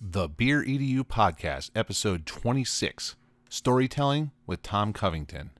[0.00, 3.16] The Beer EDU Podcast, episode 26
[3.48, 5.50] Storytelling with Tom Covington.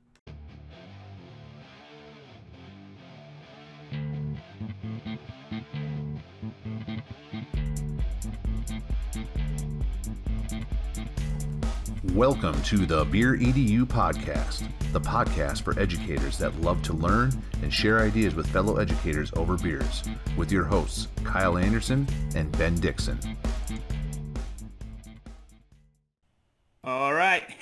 [12.14, 17.32] Welcome to the Beer EDU Podcast, the podcast for educators that love to learn
[17.62, 20.05] and share ideas with fellow educators over beers,
[20.36, 23.18] with your hosts, Kyle Anderson and Ben Dixon.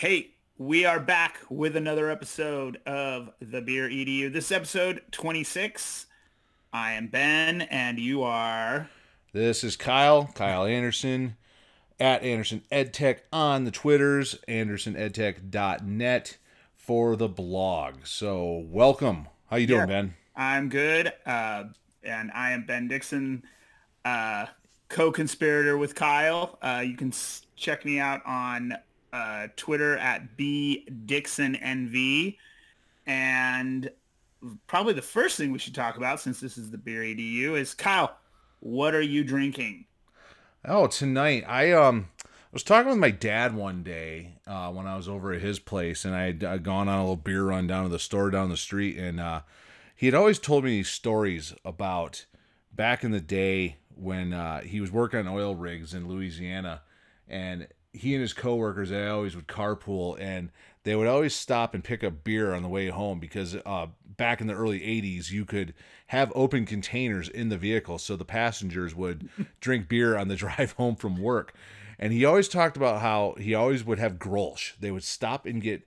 [0.07, 4.33] Hey, we are back with another episode of The Beer EDU.
[4.33, 6.07] This is episode 26.
[6.73, 8.89] I am Ben, and you are...
[9.33, 11.35] This is Kyle, Kyle Anderson,
[11.99, 16.37] at Anderson EdTech on the Twitters, andersonedtech.net
[16.77, 17.95] for the blog.
[18.05, 19.27] So welcome.
[19.51, 20.03] How you doing, Yeah.
[20.03, 20.15] Ben?
[20.37, 21.65] I'm good, uh,
[22.05, 23.43] and I am Ben Dixon,
[24.05, 24.47] uh,
[24.89, 26.61] co-conspirator with Kyle.
[26.63, 28.75] Uh, you can s- check me out on
[29.13, 32.37] uh, Twitter at B Dixon NV.
[33.07, 33.91] And
[34.67, 37.75] probably the first thing we should talk about, since this is the Beer EDU, is
[37.75, 38.17] Kyle,
[38.61, 39.85] what are you drinking?
[40.65, 44.97] Oh, tonight I um I was talking with my dad one day uh, when I
[44.97, 47.67] was over at his place, and I had uh, gone on a little beer run
[47.67, 49.43] down to the store down the street, and uh,
[49.95, 52.25] he had always told me these stories about
[52.73, 56.83] back in the day when uh, he was working on oil rigs in Louisiana,
[57.29, 60.51] and he and his coworkers they always would carpool, and
[60.85, 63.87] they would always stop and pick up beer on the way home because uh,
[64.17, 65.75] back in the early 80s you could
[66.09, 69.29] have open containers in the vehicle so the passengers would
[69.61, 71.55] drink beer on the drive home from work.
[71.99, 74.75] And he always talked about how he always would have grolsch.
[74.79, 75.83] They would stop and get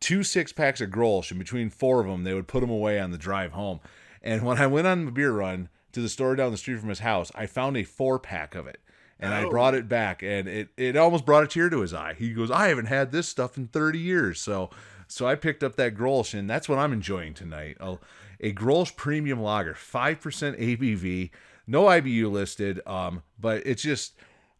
[0.00, 2.98] two six packs of grolsch and between four of them they would put them away
[2.98, 3.80] on the drive home.
[4.22, 6.88] And when i went on the beer run to the store down the street from
[6.88, 8.80] his house i found a four pack of it
[9.22, 9.50] and I Oh.
[9.50, 12.14] brought it back, and it, it almost brought a tear to his eye.
[12.18, 14.68] He goes, "I haven't had this stuff in 30 years." So,
[15.08, 17.76] so I picked up that Grolsch, and that's what I'm enjoying tonight.
[17.80, 17.98] A,
[18.40, 21.30] a Grolsch Premium Lager, five percent ABV,
[21.66, 24.14] no IBU listed, um, but it's just.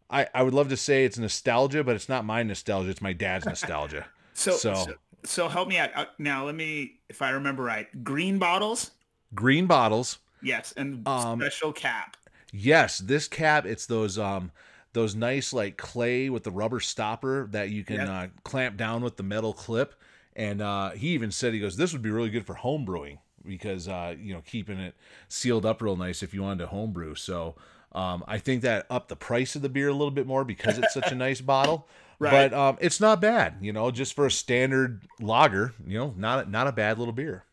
[0.09, 2.89] I, I would love to say it's nostalgia, but it's not my nostalgia.
[2.91, 4.05] It's my dad's nostalgia.
[4.35, 5.89] So, So- so, so help me out.
[5.95, 8.91] Uh, now, let me, if I remember right, green bottles?
[9.33, 10.19] Green bottles.
[10.41, 12.17] Yes, and Um, special cap.
[12.55, 14.51] Yes, this cap, it's those um
[14.93, 18.07] those nice like clay with the rubber stopper that you can Yep.
[18.09, 19.95] uh, clamp down with the metal clip.
[20.35, 23.17] And uh, he even said he goes, this would be really good for home brewing
[23.45, 24.95] because uh, you know keeping it
[25.27, 27.15] sealed up real nice if you wanted to home brew.
[27.15, 27.55] So
[27.91, 30.77] um, I think that upped the price of the beer a little bit more because
[30.77, 31.87] it's such a nice bottle.
[32.19, 32.51] Right.
[32.51, 36.49] But um, it's not bad, you know, just for a standard lager, you know, not
[36.49, 37.45] not a bad little beer.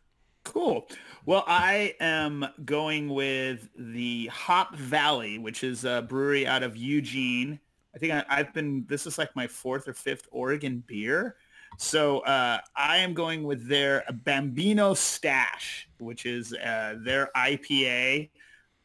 [0.43, 0.87] Cool.
[1.27, 7.59] Well, I am going with the Hop Valley, which is a brewery out of Eugene.
[7.93, 11.35] I think I, I've been, this is like my fourth or fifth Oregon beer.
[11.77, 18.29] So uh, I am going with their Bambino Stash, which is uh, their IPA.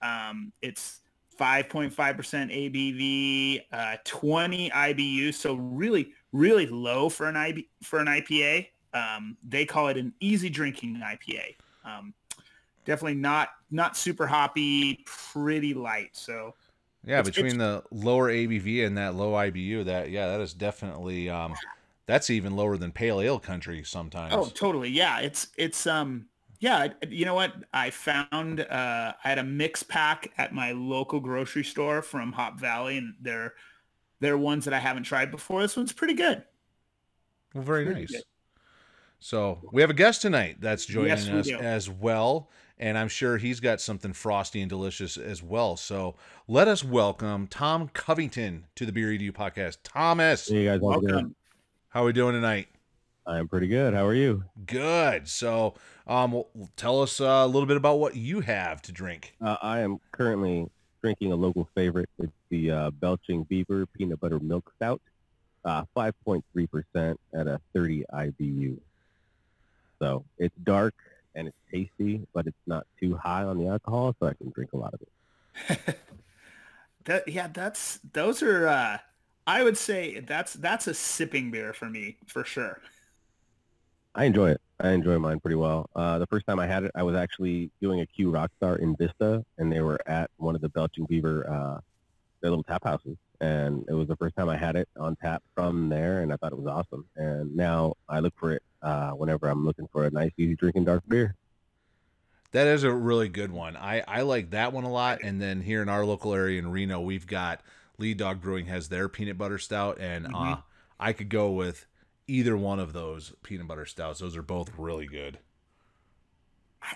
[0.03, 1.00] Um, it's
[1.41, 5.32] 5.5% ABV, uh, 20 IBU.
[5.32, 8.68] So really, really low for an IB, for an IPA.
[8.92, 11.56] Um, they call it an easy drinking IPA.
[11.84, 12.12] Um,
[12.86, 16.16] definitely not not super hoppy, pretty light.
[16.16, 16.54] So
[17.04, 21.28] Yeah, It's- between the lower ABV and that low IBU, that yeah, that is definitely
[21.30, 21.54] um,
[22.06, 24.34] that's even lower than pale ale country sometimes.
[24.34, 25.20] oh, totally, yeah.
[25.20, 26.28] It's it's um
[26.60, 26.88] yeah.
[27.08, 27.54] You know what?
[27.74, 32.58] I found uh, I had a mix pack at my local grocery store from Hop
[32.58, 33.54] Valley, and they're
[34.20, 35.60] they're ones that I haven't tried before.
[35.62, 36.44] This one's pretty good.
[37.54, 38.10] well, very pretty nice.
[38.12, 38.22] good.
[39.18, 43.38] So we have a guest tonight that's joining Yes, us as well, and I'm sure
[43.38, 45.76] he's got something frosty and delicious as well.
[45.76, 46.14] So
[46.47, 49.78] let us welcome Tom Covington to the Beer Edu podcast.
[49.82, 50.81] Thomas, Hey guys?
[50.81, 51.34] Welcome.
[51.88, 52.69] how are we doing tonight?
[53.26, 53.92] I'm pretty good.
[53.92, 54.44] How are you?
[54.66, 55.26] Good.
[55.28, 55.75] So,
[56.06, 59.34] um, well, tell us uh, a little bit about what you have to drink.
[59.41, 60.69] Uh, I am currently
[61.03, 62.09] drinking a local favorite.
[62.20, 65.01] It's the uh, Belching Beaver Peanut Butter Milk Stout,
[65.65, 68.78] uh, 5.3% at a 30 IBU.
[69.98, 70.95] So it's dark
[71.36, 74.72] and it's tasty, but it's not too high on the alcohol, so I can drink
[74.72, 75.97] a lot of it.
[77.06, 78.66] That yeah, that's those are.
[78.68, 78.98] uh
[79.47, 82.80] I would say that's that's a sipping beer for me for sure.
[84.15, 84.60] I enjoy it.
[84.80, 85.88] I enjoy mine pretty well.
[85.94, 88.97] Uh, the first time I had it, I was actually doing a CUE Rockstar in
[88.97, 91.80] Vista, and they were at one of the Belching Beaver, uh,
[92.41, 93.16] their little tap houses.
[93.41, 96.36] And it was the first time I had it on tap from there, and I
[96.36, 97.06] thought it was awesome.
[97.16, 100.84] And now I look for it uh, whenever I'm looking for a nice, easy drinking
[100.84, 101.34] dark beer.
[102.53, 103.77] That is a really good one.
[103.77, 105.18] I, I like that one a lot.
[105.22, 107.60] And then here in our local area in Reno, we've got
[107.98, 110.53] Lead Dog Brewing has their peanut butter stout, and Mhm.
[110.53, 110.60] uh,
[110.98, 111.86] I could go with
[112.27, 114.21] either one of those peanut butter stouts.
[114.21, 115.39] Those are both really good.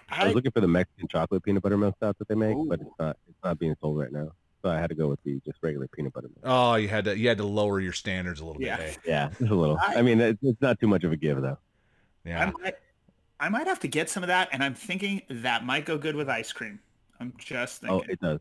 [0.09, 2.81] I was looking for the Mexican chocolate peanut butter milk stout that they make, but
[2.81, 4.31] it's not it's not being sold right now.
[4.63, 6.41] So I had to go with the just regular peanut butter milk.
[6.45, 8.77] Oh, you had to you had to lower your standards a little Yeah.
[8.77, 8.97] bit.
[8.99, 9.01] eh?
[9.07, 9.79] Yeah, just a little.
[9.81, 11.59] I- I mean, it's, it's not too much of a give though.
[12.25, 12.43] Yeah.
[12.47, 12.75] I might,
[13.41, 16.15] I might have to get some of that, and I'm thinking that might go good
[16.15, 16.79] with ice cream.
[17.19, 18.03] I'm just thinking.
[18.07, 18.41] Oh, it does.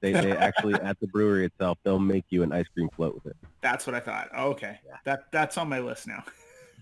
[0.00, 3.26] They, they actually at the brewery itself, they'll make you an ice cream float with
[3.26, 3.36] it.
[3.60, 4.28] That's what I thought.
[4.36, 6.24] okay, that that's on my list now.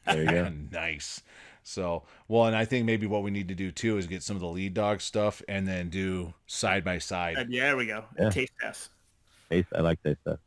[0.07, 0.49] There you go.
[0.73, 1.23] nice.
[1.63, 4.37] So, well, and I think maybe what we need to do too is get some
[4.37, 7.47] of the lead dog stuff and then do side by Uh, side.
[7.51, 8.05] yeah, there we go.
[8.19, 8.31] Yeah.
[8.31, 8.91] Taste test.
[9.51, 10.39] Taste, I like taste stuff.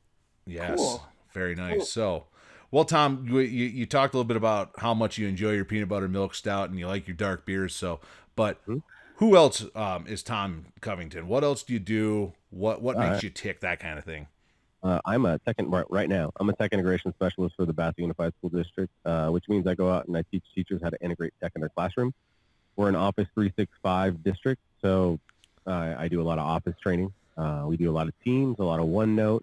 [0.45, 0.77] Yes.
[0.77, 1.03] Cool.
[1.33, 1.75] Very nice.
[1.77, 1.85] Cool.
[1.85, 2.23] So,
[2.71, 5.65] well, Tom, you, you you talked a little bit about how much you enjoy your
[5.65, 7.75] peanut butter milk stout and you like your dark beers.
[7.75, 7.99] So,
[8.35, 8.77] but Hmm.
[9.15, 11.27] who else um, is Tom Covington?
[11.27, 12.33] What else do you do?
[12.49, 13.23] What what All makes right.
[13.23, 13.59] you tick?
[13.61, 14.27] That kind of thing.
[14.83, 16.31] Uh, I'm a tech right- right now.
[16.37, 19.75] I'm a tech integration specialist for the Bassett Unified School District, uh, which means I
[19.75, 22.13] go out and I teach teachers how to integrate tech in their classroom.
[22.75, 25.19] We're an Office 365 district, so
[25.67, 27.13] uh, I do a lot of Office training.
[27.37, 29.41] Uh, we do a lot of Teams, a lot of OneNote.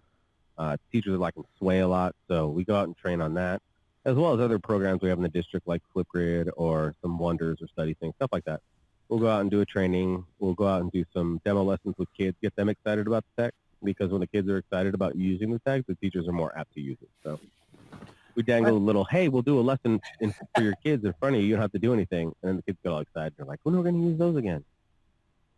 [0.57, 3.61] Uh, teachers are liking Sway a lot, so we go out and train on that,
[4.03, 7.59] as well as other programs we have in the district like Flipgrid or some Wonders
[7.61, 8.59] or StudySync, stuff like that.
[9.07, 10.25] We'll go out and do a training.
[10.39, 13.43] We'll go out and do some demo lessons with kids, get them excited about the
[13.43, 13.53] tech
[13.83, 16.73] because when the kids are excited about using the tags, the teachers are more apt
[16.73, 17.09] to use it.
[17.23, 17.39] So
[18.35, 21.35] we dangle a little, hey, we'll do a lesson in, for your kids in front
[21.35, 21.47] of you.
[21.47, 22.27] You don't have to do anything.
[22.41, 23.33] And then the kids get all excited.
[23.37, 24.63] They're like, when are we going to use those again?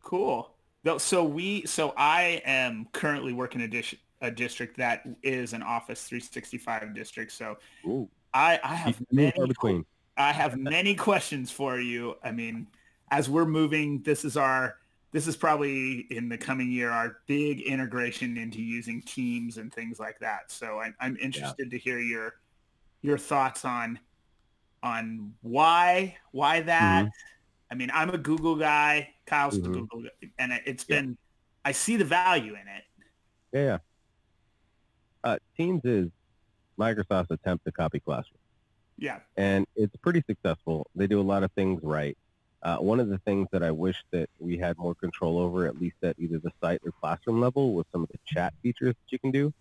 [0.04, 0.50] Cool.
[0.98, 6.04] So we, so I am currently working a, dis- a district that is an Office
[6.06, 7.32] 365 district.
[7.34, 9.86] So Ooh, I, I have many, between.
[10.18, 12.16] I have many questions for you.
[12.24, 12.68] I mean,
[13.12, 14.78] as we're moving, this is our,
[15.12, 20.00] this is probably in the coming year our big integration into using Teams and things
[20.00, 20.50] like that.
[20.52, 22.36] So I, I'm interested to hear your,
[23.02, 24.00] your thoughts on,
[24.84, 27.10] on why, why that.
[27.70, 29.14] I mean, I'm a Google guy.
[29.26, 29.74] Kyle's the Mhm.
[29.74, 31.02] Google, guy, and it- it's Yeah.
[31.02, 31.18] been,
[31.64, 32.84] I see the value in it.
[33.54, 33.78] Yeah, yeah.
[35.24, 36.10] Uh, Teams is
[36.80, 38.38] Microsoft's attempt to copy Classroom.
[38.98, 39.20] Yeah.
[39.36, 40.86] and it's pretty successful.
[40.94, 42.16] They do a lot of things right.
[42.64, 45.80] Uh, one of the things that I wish that we had more control over, at
[45.80, 49.12] least at either the site or classroom level, was some of the chat features that
[49.12, 49.54] you can do.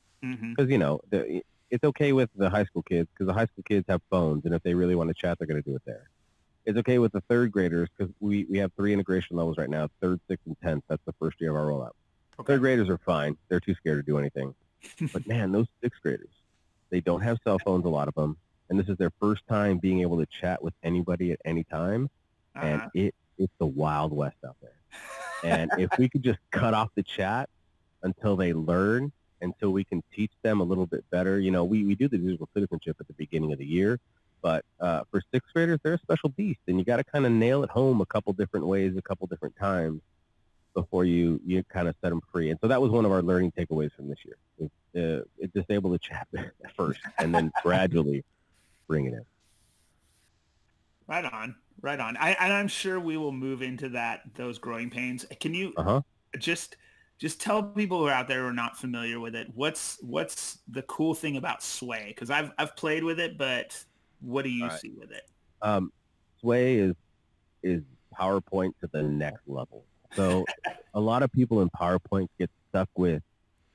[0.51, 3.65] Because you know, the, it's okay with the high school kids because the high school
[3.67, 5.83] kids have phones, and if they really want to chat, they're going to do it
[5.87, 6.11] there.
[6.67, 9.89] It's okay with the third graders because we, we have three integration levels right now:
[10.01, 10.85] third, sixth, and tenth.
[10.89, 11.93] That's the first year of our rollout.
[12.39, 12.53] Okay.
[12.53, 14.55] Third graders are fine; they're too scared to do anything.
[15.13, 16.35] but man, those sixth graders,
[16.91, 17.85] they don't have cell phones.
[17.87, 18.37] A lot of them,
[18.69, 22.11] and this is their first time being able to chat with anybody at any time,
[22.55, 22.91] and Uh-huh.
[22.95, 24.75] it it's the wild west out there.
[25.43, 27.49] And if we could just cut off the chat
[28.03, 31.85] until they learn, until we can teach them a little bit better, you know, we,
[31.85, 33.99] we do the digital citizenship at the beginning of the year,
[34.43, 37.33] but uh, for sixth graders, they're a special beast, and you got to kind of
[37.33, 40.03] nail it home a couple different ways, a couple different times
[40.75, 42.51] before you you kind of set them free.
[42.51, 44.37] And so that was one of our learning takeaways from this year.
[44.59, 46.29] Is, uh, it disable the chat
[46.77, 48.23] first, and then gradually
[48.87, 49.25] bring it in.
[51.09, 52.17] Right on, right on.
[52.17, 55.27] I, and I'm sure we will move into that those growing pains.
[55.41, 56.03] Can you Uh huh.
[56.39, 56.77] just
[57.21, 60.61] just tell people who are out there who are not familiar with it what's what's
[60.69, 62.07] the cool thing about Sway?
[62.09, 63.83] Because I've I've played with it, but
[64.21, 64.81] what do you right.
[64.81, 65.25] see with it?
[65.63, 65.91] um,
[66.41, 66.95] Sway is
[67.63, 67.83] is
[68.19, 69.87] PowerPoint to the next level.
[70.17, 70.49] So
[70.95, 73.23] a lot of people in PowerPoint get stuck with,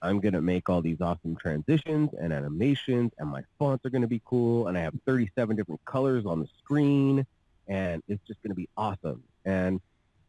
[0.01, 4.01] I'm going to make all these awesome transitions and animations and my fonts are going
[4.03, 7.25] to be cool and I have 37 different colors on the screen
[7.67, 9.23] and it's just going to be awesome.
[9.45, 9.81] And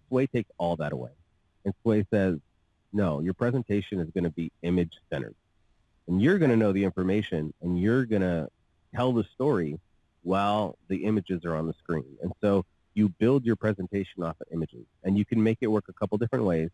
[0.09, 1.11] Sway takes all that away.
[1.65, 2.39] And Sway says,
[2.93, 5.35] no, your presentation is going to be image centered.
[6.09, 8.49] And you're going to know the information and you're going to
[8.95, 9.79] tell the story
[10.23, 12.17] while the images are on the screen.
[12.23, 12.65] And so
[12.95, 16.17] you build your presentation off of images and you can make it work a couple
[16.19, 16.71] different ways.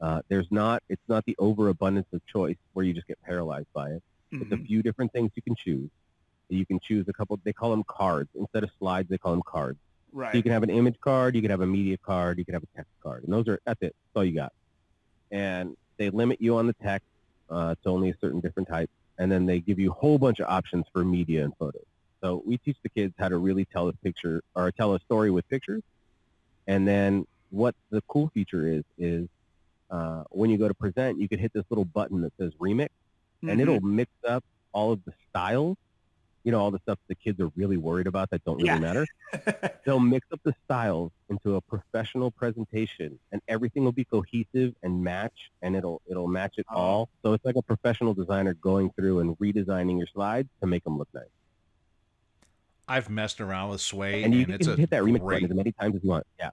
[0.00, 3.90] Uh, there's not, it's not the overabundance of choice where you just get paralyzed by
[3.90, 4.02] it.
[4.32, 4.66] It's a Mhm.
[4.66, 5.88] few different things you can choose.
[6.48, 8.28] You can choose a couple, they call them cards.
[8.34, 9.78] Instead of slides, they call them cards.
[10.32, 12.54] So you can have an image card, you can have a media card, you can
[12.54, 13.24] have a text card.
[13.24, 13.92] And those are, that's it.
[13.92, 14.52] That's all you got.
[15.30, 17.06] And they limit you on the text
[17.50, 18.88] uh, to only a certain different type.
[19.18, 21.84] And then they give you a whole bunch of options for media and photos.
[22.22, 25.30] So we teach the kids how to really tell a picture or tell a story
[25.30, 25.82] with pictures.
[26.66, 29.28] And then what the cool feature is, is
[29.90, 32.88] uh, when you go to present, you can hit this little button that says remix
[33.46, 33.62] and Mhm.
[33.62, 34.42] it'll mix up
[34.72, 35.76] all of the styles
[36.44, 38.78] you know, all the stuff the kids are really worried about that don't really Yeah.
[38.78, 39.06] matter.
[39.86, 45.02] They'll mix up the styles into a professional presentation, and everything will be cohesive and
[45.02, 46.76] match, and it'll it'll match it Oh.
[46.76, 47.08] all.
[47.22, 50.98] So it's like a professional designer going through and redesigning your slides to make them
[50.98, 51.24] look nice.
[52.86, 55.40] I've messed around with Sway, And and, you it's can a hit that remix great
[55.42, 56.26] button as many times as you want.
[56.38, 56.50] Yeah.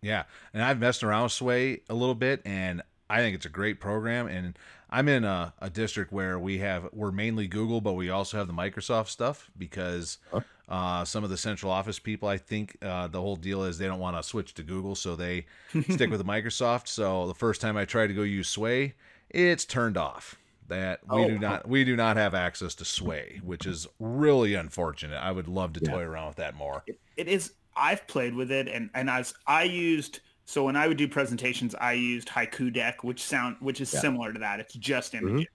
[0.00, 3.50] Yeah, and I've messed around with Sway a little bit, and I think it's a
[3.50, 4.26] great program.
[4.26, 4.58] And
[4.90, 8.46] I'm in a, a district where we have we're mainly Google, but we also have
[8.46, 10.40] the Microsoft stuff because Huh.
[10.68, 13.86] uh, some of the central office people, I think uh, the whole deal is they
[13.86, 15.46] don't want to switch to Google, so they
[15.90, 16.88] stick with the Microsoft.
[16.88, 18.94] So the first time I tried to go use Sway,
[19.30, 20.36] it's turned off.
[20.68, 21.28] That we Oh.
[21.28, 25.18] do not we do not have access to Sway, which is really unfortunate.
[25.18, 25.90] I would love to Yeah.
[25.90, 26.84] toy around with that more.
[26.86, 30.76] it, it is i've played with it and and i was i used so when
[30.76, 34.00] i would do presentations i used haiku deck which sound which is Yeah.
[34.00, 35.18] similar to that it's just Mhm.
[35.22, 35.46] images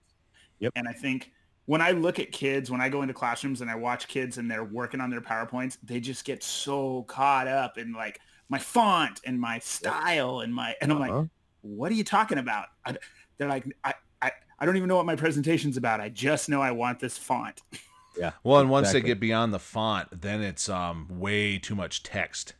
[0.58, 0.72] Yep.
[0.76, 1.32] and i think
[1.66, 4.50] when i look at kids when i go into classrooms and i watch kids and
[4.50, 8.18] they're working on their powerpoints they just get so caught up in like
[8.48, 11.24] my font and my style and my and i'm like Uh-huh.
[11.62, 12.96] what are you talking about I,
[13.38, 16.60] they're like I, I i don't even know what my presentation's about i just know
[16.60, 17.60] i want this font
[18.18, 18.32] Yeah.
[18.42, 22.54] Well, and once they get beyond the font, then it's um way too much text.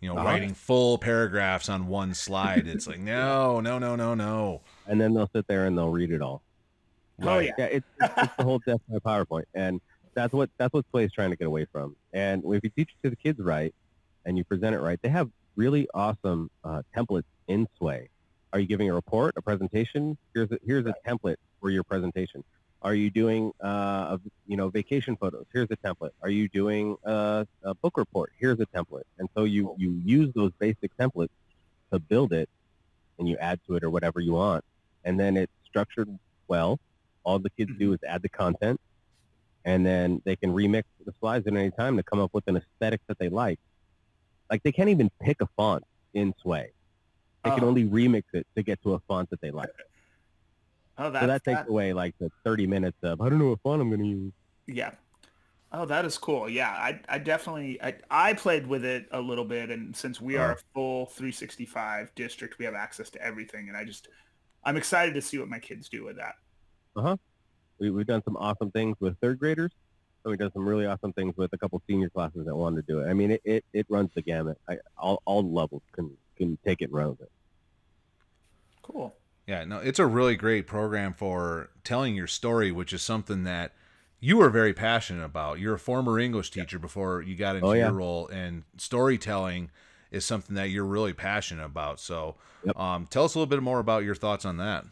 [0.00, 0.24] You know, Uh-huh.
[0.26, 2.66] writing full paragraphs on one slide.
[2.66, 4.62] It's like no, no, no, no, no.
[4.86, 6.42] And then they'll sit there and they'll read it all.
[7.22, 9.80] oh yeah Yeah, it's, it's, it's the whole death by PowerPoint, and
[10.14, 11.96] that's what that's what Sway is trying to get away from.
[12.12, 13.74] And if you teach it to the kids right,
[14.24, 18.08] and you present it right, they have really awesome uh, templates in Sway.
[18.52, 20.16] Are you giving a report, a presentation?
[20.34, 22.42] Here's a, here's a template for your presentation.
[22.82, 25.44] Are you doing uh, a, you know vacation photos?
[25.52, 26.12] Here's a template.
[26.22, 28.32] Are you doing a, a book report?
[28.38, 29.04] Here's a template.
[29.18, 31.28] And so you you use those basic templates
[31.92, 32.48] to build it,
[33.18, 34.64] and you add to it or whatever you want,
[35.04, 36.08] and then it's structured
[36.48, 36.80] well.
[37.22, 37.94] All the kids do mm-hmm.
[37.94, 38.80] is add the content,
[39.64, 42.56] and then they can remix the slides at any time to come up with an
[42.56, 43.60] aesthetic that they like.
[44.50, 45.84] Like they can't even pick a font
[46.14, 46.72] in Sway.
[47.44, 47.68] They can Oh.
[47.68, 49.70] only remix it to get to a font that they like.
[51.00, 53.48] Oh that's so that takes that- away like the 30 minutes of I don't know
[53.48, 54.32] what font I'm going to use.
[54.66, 54.92] Yeah.
[55.72, 56.48] Oh, that is cool.
[56.48, 60.36] Yeah, I, I definitely, I, I played with it a little bit, and since we
[60.36, 64.08] are a full 365 district, we have access to everything, and I just,
[64.64, 66.34] I'm excited to see what my kids do with that.
[66.96, 67.16] Uh-huh.
[67.78, 69.70] We, we've done some awesome things with third graders.
[70.24, 72.92] And we've done some really awesome things with a couple senior classes that wanted to
[72.92, 73.08] do it.
[73.08, 74.58] I mean, it, it, it runs the gamut.
[74.68, 77.32] I, all, all levels can, can take it and run with it.
[78.82, 79.14] Cool.
[79.50, 83.72] Yeah, no, it's a really great program for telling your story, which is something that
[84.20, 85.58] you are very passionate about.
[85.58, 87.86] You're a former English teacher before you got into Oh, yeah.
[87.86, 89.72] your role, and storytelling
[90.12, 91.98] is something that you're really passionate about.
[91.98, 92.78] So, Yep.
[92.78, 94.84] um, tell us a little bit more about your thoughts on that.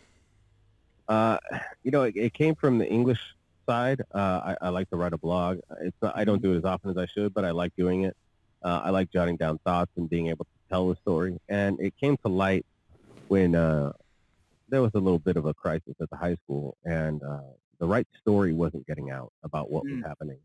[1.09, 1.39] Uh,
[1.85, 3.21] you know, it, it came from the English
[3.65, 4.03] side.
[4.13, 5.61] Uh, I, I like to write a blog.
[5.83, 8.03] It's not, I don't do it as often as I should, but I like doing
[8.03, 8.17] it.
[8.65, 11.39] Uh, I like jotting down thoughts and being able to tell the story.
[11.49, 12.67] And it came to light
[13.29, 13.93] when uh,
[14.69, 17.41] there was a little bit of a crisis at the high school, and uh,
[17.81, 20.07] the right story wasn't getting out about what was Mm.
[20.07, 20.41] happening.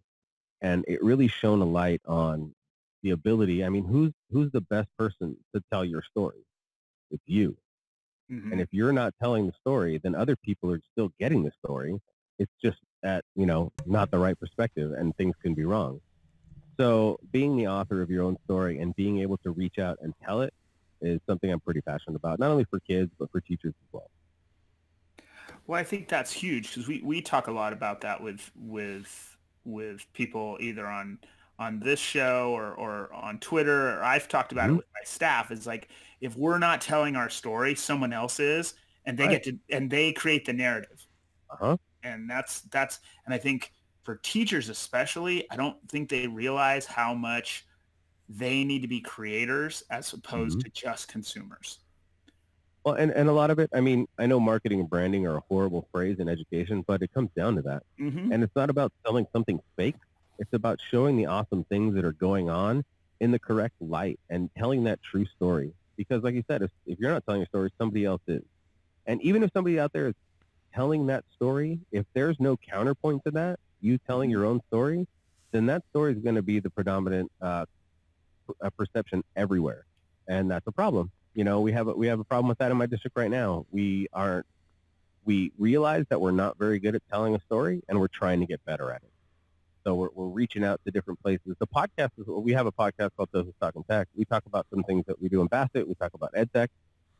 [0.61, 2.55] And it really shone a light on
[3.01, 3.63] the ability.
[3.65, 6.45] I mean, who's who's the best person to tell your story?
[7.11, 7.57] It's you.
[8.31, 8.51] Mhm.
[8.53, 11.99] And if you're not telling the story, then other people are still getting the story.
[12.39, 16.01] It's just at, you know, not the right perspective and things can be wrong.
[16.79, 20.13] So being the author of your own story and being able to reach out and
[20.23, 20.53] tell it
[21.03, 24.09] is something I'm pretty passionate about, not only for kids, but for teachers as well.
[25.67, 29.37] Well, I think that's huge because we, we talk a lot about that with with
[29.65, 31.19] with people either on
[31.59, 34.77] on this show or, or on Twitter or I've talked about it Mhm.
[34.77, 35.51] with my staff.
[35.51, 35.89] Is like
[36.21, 39.41] if we're not telling our story, someone else is, and they Right.
[39.43, 41.05] get to and they create the narrative.
[41.49, 41.77] Uh-huh.
[42.03, 43.71] And that's that's and I think
[44.03, 47.65] for teachers especially, I don't think they realize how much
[48.29, 51.79] they need to be creators as opposed to just consumers.
[52.85, 55.37] Well, and, and a lot of it, I mean, I know marketing and branding are
[55.37, 57.83] a horrible phrase in education, but it comes down to that.
[57.97, 59.95] hmm And it's not about selling something fake.
[60.39, 62.83] It's about showing the awesome things that are going on
[63.21, 65.73] in the correct light and telling that true story.
[65.95, 68.43] Because like you said, if, if you're not telling your story, somebody else is.
[69.05, 70.15] And even if somebody out there is
[70.73, 75.07] telling that story, if there's no counterpoint to that, you telling your own story,
[75.51, 77.65] then that story is going to be the predominant uh,
[78.61, 79.85] uh, perception everywhere.
[80.27, 81.11] And that's a problem.
[81.33, 83.31] You know, we have a, we have a problem with that in my district right
[83.31, 83.65] now.
[83.71, 84.45] We aren't
[85.25, 88.45] we realize that we're not very good at telling a story and we're trying to
[88.45, 89.09] get better at it.
[89.85, 91.55] So we're, we're reaching out to different places.
[91.59, 94.07] The podcast is, we have a podcast called TOSAs Talking Tech.
[94.15, 95.87] We talk about some things that we do in Bassett.
[95.87, 96.69] We talk about EdTech,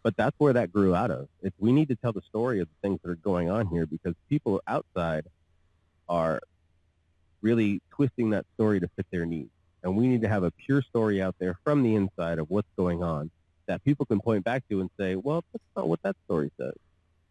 [0.02, 1.28] but that's where that grew out of.
[1.42, 3.86] It's, we need to tell the story of the things that are going on here
[3.86, 5.26] because people outside
[6.08, 6.42] are
[7.42, 9.50] really twisting that story to fit their needs.
[9.84, 12.70] And we need to have a pure story out there from the inside of what's
[12.78, 13.30] going on
[13.68, 16.74] that people can point back to and say, well, that's not what that story says.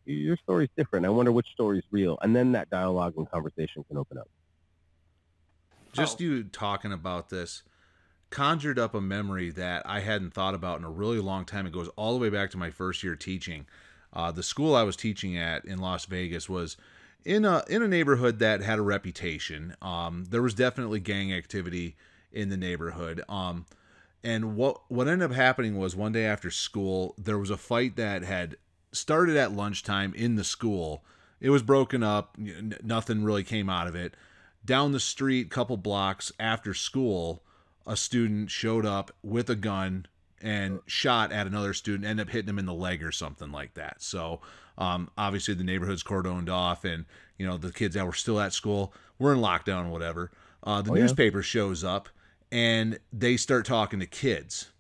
[0.05, 1.07] Your story's different.
[1.07, 2.19] I wonder which story's real.
[2.23, 4.29] And then that dialogue and conversation can open up.
[5.93, 6.25] Just oh.
[6.25, 7.63] you talking about this
[8.31, 11.67] conjured up a memory that I hadn't thought about in a really long time.
[11.67, 13.67] It goes all the way back to my first year teaching.
[14.13, 16.77] Uh, the school I was teaching at in Las Vegas was
[17.25, 19.77] in a in a neighborhood that had a reputation.
[19.81, 21.95] Um, there was definitely gang activity
[22.33, 23.23] in the neighborhood.
[23.29, 23.67] Um,
[24.25, 27.97] and what what ended up happening was one day after school, there was a fight
[27.97, 28.57] that had
[28.93, 31.05] started at lunchtime in the school.
[31.41, 32.37] It was broken up.
[32.39, 34.15] Nothing really came out of it.
[34.65, 37.43] Down the street, couple blocks after school,
[37.85, 40.07] a student showed up with a gun
[40.41, 43.75] and shot at another student, ended up hitting him in the leg or something like
[43.75, 44.03] that.
[44.03, 44.41] So
[44.79, 47.07] um, obviously the neighborhood's cordoned off, and
[47.39, 50.31] you know the kids that were still at school were in lockdown, whatever.
[50.63, 51.43] Uh, the oh, newspaper yeah?
[51.43, 52.09] shows up
[52.53, 54.71] and they start talking to kids.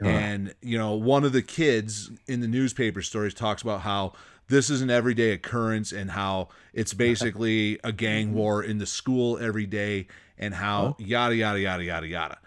[0.00, 0.10] Uh-huh.
[0.10, 4.12] And you know, one of the kids in the newspaper stories talks about how
[4.48, 8.36] this is an everyday occurrence and how it's basically a gang mm-hmm.
[8.36, 10.06] war in the school every day
[10.38, 12.38] and how yada yada yada yada yada.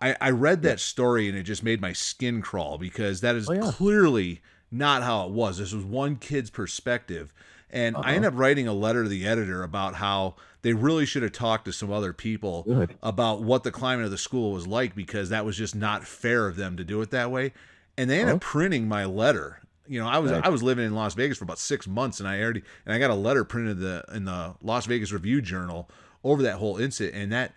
[0.00, 3.48] I, I read that story and it just made my skin crawl because that is
[3.48, 3.70] oh, yeah.
[3.72, 5.56] clearly not how it was.
[5.56, 7.32] This was one kid's perspective.
[7.70, 8.04] And uh-huh.
[8.06, 11.32] I ended up writing a letter to the editor about how they really should have
[11.32, 12.96] talked to some other people Good.
[13.02, 16.46] about what the climate of the school was like because that was just not fair
[16.46, 17.52] of them to do it that way.
[17.98, 19.60] And they ended up printing my letter.
[19.88, 20.44] You know, I was right.
[20.44, 22.98] I was living in Las Vegas for about six months, and I already and I
[22.98, 25.88] got a letter printed in the in the Las Vegas Review Journal
[26.24, 27.54] over that whole incident, and that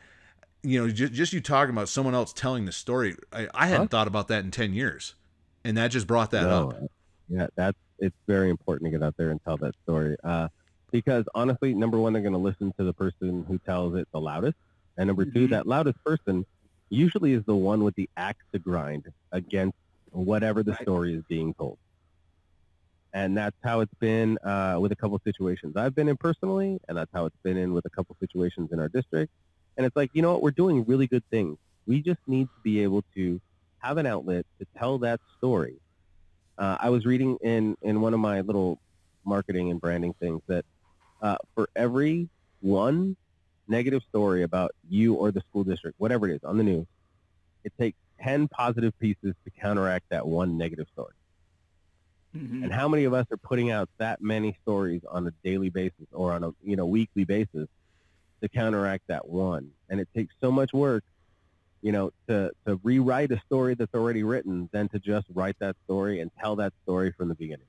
[0.62, 3.86] you know just, just you talking about someone else telling the story, I, I hadn't
[3.86, 3.98] huh?
[3.98, 5.16] thought about that in ten years,
[5.64, 6.92] and that just brought that no, up.
[7.28, 10.16] Yeah, that's it's very important to get out there and tell that story.
[10.24, 10.48] Uh,
[10.92, 14.20] because honestly, number one, they're going to listen to the person who tells it the
[14.20, 14.58] loudest,
[14.98, 15.34] and number mm-hmm.
[15.34, 16.46] two, that loudest person
[16.90, 19.78] usually is the one with the axe to grind against
[20.12, 20.82] whatever the right.
[20.82, 21.78] story is being told.
[23.14, 26.98] And that's how it's been uh, with a couple situations I've been in personally, and
[26.98, 29.32] that's how it's been in with a couple situations in our district.
[29.78, 31.58] And it's like, you know what, we're doing really good things.
[31.88, 33.42] We just need to be able to
[33.80, 35.78] have an outlet to tell that story.
[36.60, 38.80] Uh, I was reading in, in one of my little
[39.26, 40.66] marketing and branding things that
[41.22, 43.16] uh, for every one
[43.68, 46.86] negative story about you or the school district, whatever it is, on the news,
[47.64, 51.14] it takes 10 positive pieces to counteract that one negative story.
[52.36, 52.64] Mm-hmm.
[52.64, 56.06] And how many of us are putting out that many stories on a daily basis
[56.12, 57.68] or on a you know weekly basis
[58.42, 59.72] to counteract that one?
[59.90, 61.04] And it takes so much work,
[61.82, 65.76] you know, to to rewrite a story that's already written than to just write that
[65.86, 67.66] story and tell that story from the beginning.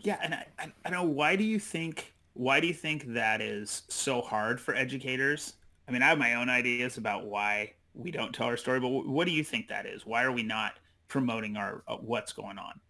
[0.00, 3.40] Yeah, and I, I, I know why do you think why do you think that
[3.40, 5.54] is so hard for educators?
[5.88, 8.88] I mean, I have my own ideas about why we don't tell our story, but
[8.88, 10.06] what do you think that is?
[10.06, 10.74] Why are we not
[11.08, 12.80] promoting our uh, what's going on?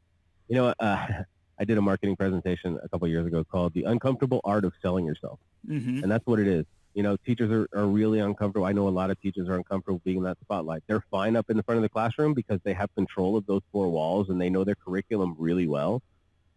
[0.48, 1.06] You know, uh,
[1.60, 5.06] I did a marketing presentation a couple years ago called "The Uncomfortable Art of Selling
[5.06, 6.02] Yourself," mm-hmm.
[6.02, 6.66] and that's what it is.
[6.94, 8.66] You know, teachers are, are really uncomfortable.
[8.66, 10.82] I know a lot of teachers are uncomfortable being in that spotlight.
[10.86, 13.62] They're fine up in the front of the classroom because they have control of those
[13.70, 16.02] four walls and they know their curriculum really well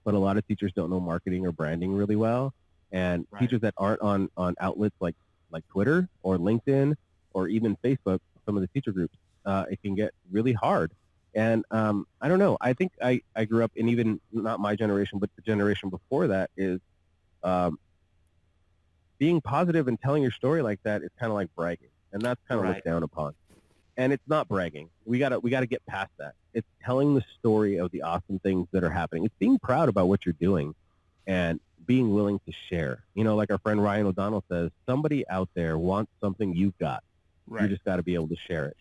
[0.03, 2.53] but a lot of teachers don't know marketing or branding really well.
[2.91, 3.39] And right.
[3.39, 5.15] teachers that aren't on, on outlets like,
[5.51, 6.95] like Twitter or LinkedIn
[7.33, 9.15] or even Facebook, some of the teacher groups,
[9.45, 10.91] uh, it can get really hard.
[11.33, 12.57] And um, I don't know.
[12.59, 16.27] I think I, I grew up, and even not my generation, but the generation before
[16.27, 16.81] that is
[17.43, 17.79] um,
[19.21, 22.41] being positive and telling your story like that is kind of like bragging, and that's
[22.47, 22.73] kind of right.
[22.75, 23.35] looked down upon
[23.97, 24.89] and it's not bragging.
[25.05, 26.33] We gotta we gotta get past that.
[26.53, 29.25] It's telling the story of the awesome things that are happening.
[29.25, 30.73] It's being proud about what you're doing,
[31.27, 33.03] and being willing to share.
[33.13, 37.03] You know, like our friend Ryan O'Donnell says, somebody out there wants something you've got.
[37.47, 37.63] Right.
[37.63, 38.77] You just got to be able to share it.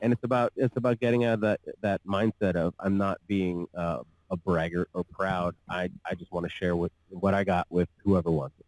[0.00, 3.66] And it's about it's about getting out of that that mindset of I'm not being
[3.74, 5.54] uh, a bragger or proud.
[5.68, 8.66] I I just want to share what what I got with whoever wants it.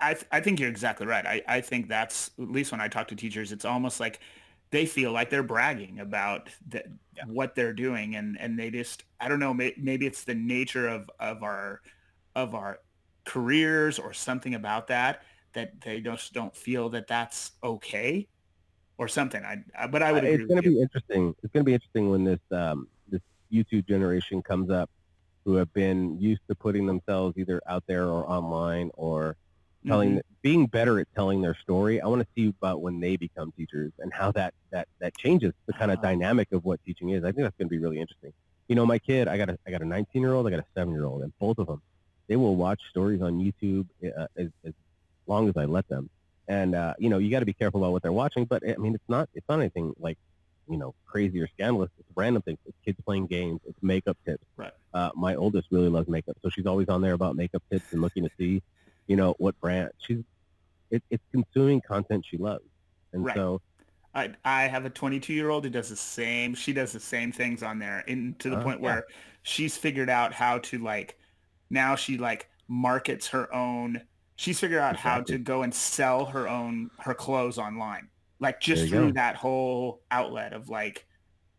[0.00, 1.24] I, th- I think you're exactly right.
[1.26, 4.20] I, I think that's, at least when I talk to teachers, it's almost like
[4.74, 6.82] they feel like they're bragging about the,
[7.16, 7.22] yeah.
[7.26, 11.08] what they're doing and and they just i don't know maybe it's the nature of
[11.20, 11.80] of our
[12.34, 12.80] of our
[13.24, 18.26] careers or something about that that they just don't feel that that's okay
[18.98, 21.74] or something i but i would it's going to be interesting it's going to be
[21.74, 24.90] interesting when this um this youtube generation comes up
[25.44, 29.36] who have been used to putting themselves either out there or online or
[29.86, 30.34] telling mm-hmm.
[30.42, 33.92] being better at telling their story i want to see about when they become teachers
[33.98, 36.08] and how that that that changes the kind of uh-huh.
[36.08, 38.32] dynamic of what teaching is i think that's going to be really interesting
[38.68, 40.60] you know my kid i got a i got a 19 year old i got
[40.60, 41.82] a 7 year old and both of them
[42.26, 44.72] they will watch stories on youtube uh, as, as
[45.26, 46.08] long as i let them
[46.48, 48.44] And uh, you know, you got to be careful about what they're watching.
[48.44, 50.18] But I mean, it's not it's not anything like
[50.68, 51.90] you know crazy or scandalous.
[51.98, 52.58] It's random things.
[52.66, 53.60] It's kids playing games.
[53.66, 54.44] It's makeup tips.
[54.56, 54.72] Right.
[54.92, 58.00] Uh, my oldest really loves makeup, so she's always on there about makeup tips and
[58.00, 58.62] looking to see,
[59.06, 60.22] you know, what brand she's.
[60.90, 62.64] It, it's consuming content she loves,
[63.12, 63.34] and Right.
[63.34, 63.60] so
[64.14, 66.54] I I have a 22 year old who does the same.
[66.54, 68.84] She does the same things on there, and to the Oh, point yeah.
[68.84, 69.04] where
[69.42, 71.18] she's figured out how to like.
[71.70, 74.02] Now she like markets her own.
[74.36, 78.08] She's figured out how to go and sell her own her clothes online,
[78.44, 79.12] like just through go.
[79.14, 81.06] that whole outlet of like.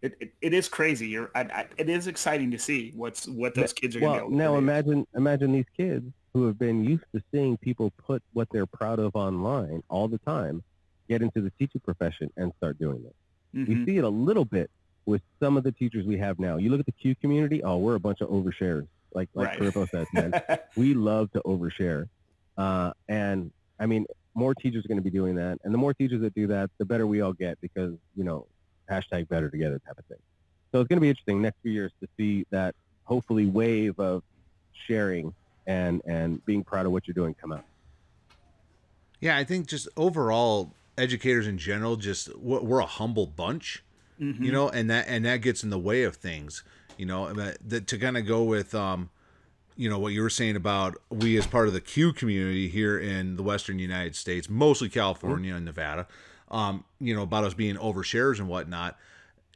[0.02, 1.08] It, it, it is crazy.
[1.08, 4.18] You're, I, I, it is exciting to see what's what those kids are going to
[4.18, 7.92] well, able to now imagine imagine these kids who have been used to seeing people
[8.06, 10.62] put what they're proud of online all the time,
[11.10, 13.16] get into the teaching profession and start doing it.
[13.54, 13.86] We Mhm.
[13.86, 14.70] see it a little bit
[15.06, 16.58] with some of the teachers we have now.
[16.58, 18.88] You look at the CUE community, oh, we're a bunch of overshares.
[19.14, 19.90] Like like Right.
[19.92, 20.34] Says, man,
[20.76, 22.10] we love to overshare.
[22.58, 25.60] Uh, and I mean, more teachers are going to be doing that.
[25.64, 28.46] And the more teachers that do that, the better we all get because, you know,
[28.92, 30.18] hashtag better together type of thing.
[30.72, 34.24] So it's going to be interesting next few years to see that hopefully wave of
[34.88, 35.34] sharing
[35.66, 37.64] and, and being proud of what you're doing come out.
[39.22, 43.84] Yeah, I think just overall, educators in general, just we're we're a humble bunch,
[44.20, 44.40] Mhm.
[44.42, 46.64] you know, and that and that gets in the way of things,
[46.98, 47.26] you know.
[47.28, 49.10] and that- that- to kind of go with, um,
[49.76, 52.98] you know, what you were saying about we as part of the CUE community here
[52.98, 56.08] in the Western United States, mostly California and Nevada,
[56.50, 58.98] um, you know, about us being overshares and whatnot.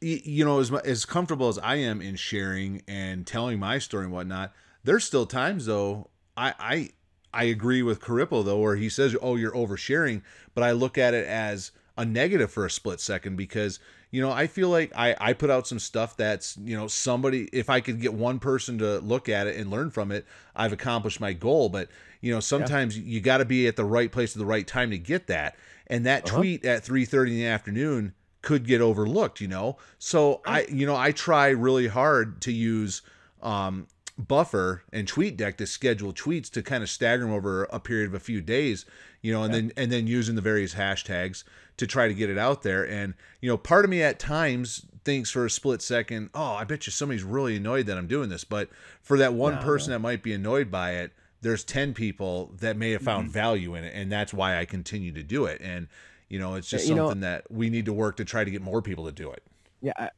[0.02, 4.14] You know, as as comfortable as I am in sharing and telling my story and
[4.14, 4.54] whatnot,
[4.84, 6.10] there's still times though.
[6.38, 6.90] I I
[7.34, 10.22] I agree with Carippo though, where he says, "Oh, you're oversharing,"
[10.54, 13.80] but I look at it as a negative for a split second because
[14.12, 17.48] you know I feel like I I put out some stuff that's you know somebody
[17.54, 20.74] if I could get one person to look at it and learn from it, I've
[20.74, 21.70] accomplished my goal.
[21.70, 21.90] But
[22.22, 24.92] you know sometimes you got to be at the right place at the right time
[24.92, 25.56] to get that,
[25.88, 26.38] and that Uh-huh.
[26.38, 29.42] tweet at three thirty in the afternoon could get overlooked.
[29.42, 33.02] You know, so I you know I try really hard to use.
[33.42, 33.88] Um,
[34.28, 38.08] buffer and tweet deck to schedule tweets to kind of stagger them over a period
[38.08, 38.86] of a few days
[39.22, 41.44] you know and then and then using the various hashtags
[41.78, 42.86] to try to get it out there.
[42.86, 46.66] And you know part of me at times thinks for a split second oh i
[46.66, 48.44] bet you somebody's really annoyed that i'm doing this.
[48.44, 48.70] But
[49.02, 52.76] for that one No, person that might be annoyed by it there's 10 people that
[52.76, 53.34] may have found mm-hmm.
[53.34, 55.62] value in it and that's why i continue to do it.
[55.62, 55.88] And
[56.28, 58.52] you know it's just You know- something that we need to work to try to
[58.52, 59.44] get more people to do it.
[59.82, 60.10] Yeah, I,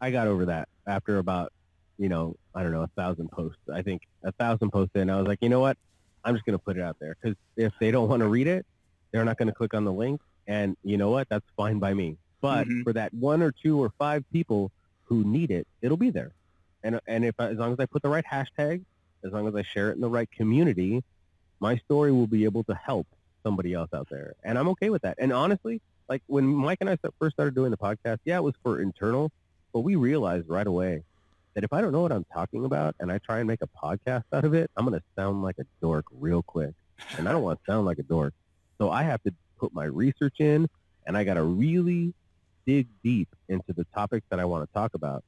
[0.00, 1.52] I got over that after about,
[1.98, 3.60] you know, I don't know, a thousand posts.
[3.72, 5.76] I think a thousand posts in, I was like, you know what?
[6.24, 8.46] I'm just going to put it out there because if they don't want to read
[8.46, 8.64] it,
[9.12, 10.20] they're not going to click on the link.
[10.46, 11.28] And you know what?
[11.28, 12.16] That's fine by me.
[12.40, 12.84] But Mhm.
[12.84, 14.70] for that one or two or five people
[15.04, 16.32] who need it, it'll be there.
[16.82, 18.84] And and if I, as long as I put the right hashtag,
[19.24, 21.02] as long as I share it in the right community,
[21.60, 23.06] my story will be able to help
[23.42, 24.34] somebody else out there.
[24.44, 25.16] And I'm okay with that.
[25.18, 28.54] And honestly, like when Mike and I first started doing the podcast, yeah, it was
[28.62, 29.30] for internal,
[29.72, 31.02] but we realized right away
[31.58, 33.66] that if I don't know what I'm talking about and I try and make a
[33.66, 36.70] podcast out of it, I'm going to sound like a dork real quick.
[37.16, 38.32] And I don't want to sound like a dork.
[38.80, 40.68] So I have to put my research in
[41.04, 42.14] and I got to really
[42.64, 45.24] dig deep into the topics that I want to talk about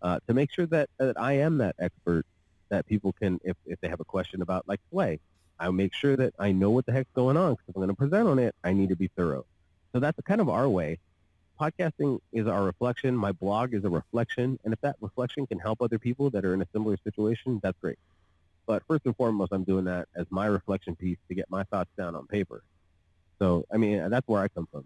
[0.00, 2.24] uh, to make sure that, that I am that expert
[2.68, 5.18] that people can, if, if they have a question about like play,
[5.58, 7.56] I make sure that I know what the heck's going on.
[7.56, 9.44] 'cause if I'm going to present on it, I need to be thorough.
[9.92, 11.00] So that's kind of our way.
[11.60, 13.14] Podcasting is our reflection.
[13.16, 14.58] My blog is a reflection.
[14.64, 17.78] And if that reflection can help other people that are in a similar situation, that's
[17.80, 17.98] great.
[18.66, 21.90] But first and foremost, I'm doing that as my reflection piece to get my thoughts
[21.96, 22.62] down on paper.
[23.38, 24.84] So, I mean, that's where I come from.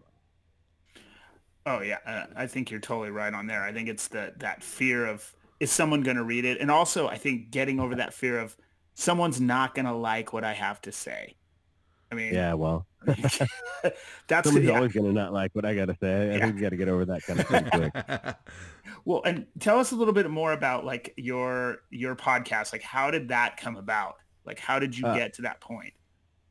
[1.64, 3.62] Oh yeah, uh, I think you're totally right on there.
[3.62, 7.08] I think it's the that fear of is someone going to read it, and also
[7.08, 8.56] I think getting over that fear of
[8.94, 11.36] someone's not going to like what I have to say.
[12.10, 13.38] I mean, Yeah, well, that's
[14.48, 14.76] somebody's yeah.
[14.76, 16.30] always going to not like what I got to say.
[16.32, 16.44] I Yeah.
[16.46, 18.36] think you got to get over that kind of thing quick.
[19.04, 19.22] well.
[19.24, 22.72] And tell us a little bit more about like your your podcast.
[22.72, 24.16] Like, how did that come about?
[24.44, 25.92] Like, how did you Uh, get to that point?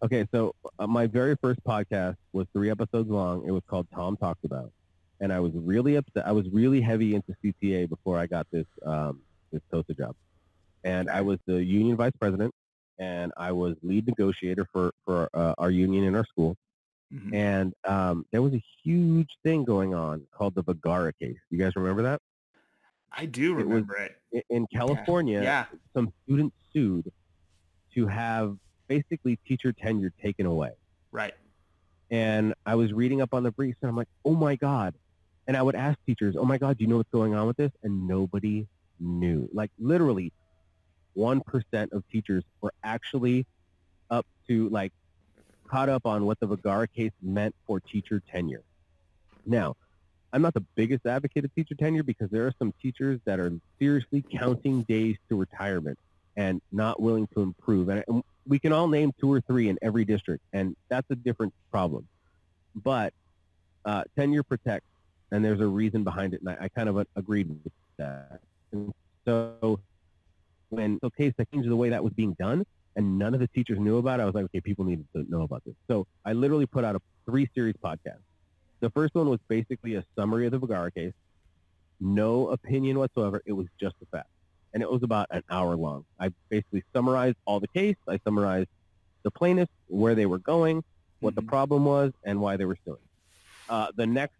[0.03, 3.43] Okay, so uh, my very first podcast was three episodes long.
[3.47, 4.71] It was called Tom Talks About,
[5.19, 6.27] and I was really upset.
[6.27, 10.15] I was really heavy into CTA before I got this um, this TOSA job,
[10.83, 12.53] and I was the union vice president,
[12.99, 16.55] and I was lead negotiator for for uh, our union in our school.
[17.13, 17.33] Mhm.
[17.33, 21.37] And um, there was a huge thing going on called the Vergara case.
[21.49, 22.21] You guys remember that?
[23.11, 24.17] I do remember it.
[24.35, 25.65] I- In California, Yeah.
[25.93, 27.09] some students sued
[27.95, 28.57] to have
[28.87, 30.71] basically teacher tenure taken away.
[31.11, 31.33] Right.
[32.11, 34.93] and I was reading up on the briefs, and I'm like, oh my god!
[35.47, 37.57] And I would ask teachers, oh my god, do you know what's going on with
[37.57, 37.71] this?
[37.83, 38.67] And nobody
[38.99, 39.49] knew.
[39.53, 40.31] Like literally,
[41.17, 43.45] one percent of teachers were actually
[44.11, 44.93] up to like
[45.67, 48.63] caught up on what the Vergara case meant for teacher tenure.
[49.45, 49.75] Now,
[50.31, 53.51] I'm not the biggest advocate of teacher tenure because there are some teachers that are
[53.79, 55.97] seriously counting days to retirement
[56.35, 57.89] and not willing to improve.
[57.89, 61.15] And, and we can all name two or three in every district, and that's a
[61.15, 62.07] different problem.
[62.75, 63.13] But
[63.85, 64.87] uh, tenure protects,
[65.31, 68.39] and there's a reason behind it, and I, I kind of agreed with that.
[68.71, 68.93] And
[69.25, 69.79] so
[70.69, 73.47] when the case that changed the way that was being done, and none of the
[73.47, 75.75] teachers knew about it, I was like, okay, people need to know about this.
[75.87, 78.19] So I literally put out a three series podcast.
[78.79, 81.13] The first one was basically a summary of the Vergara case,
[81.99, 83.41] no opinion whatsoever.
[83.45, 84.29] It was just a fact.
[84.73, 86.05] And it was about an hour long.
[86.19, 87.95] I basically summarized all the case.
[88.07, 88.69] I summarized
[89.23, 90.83] the plaintiffs, where they were going,
[91.19, 91.45] what mm-hmm.
[91.45, 92.99] the problem was, and why they were suing.
[93.69, 94.35] Uh, the next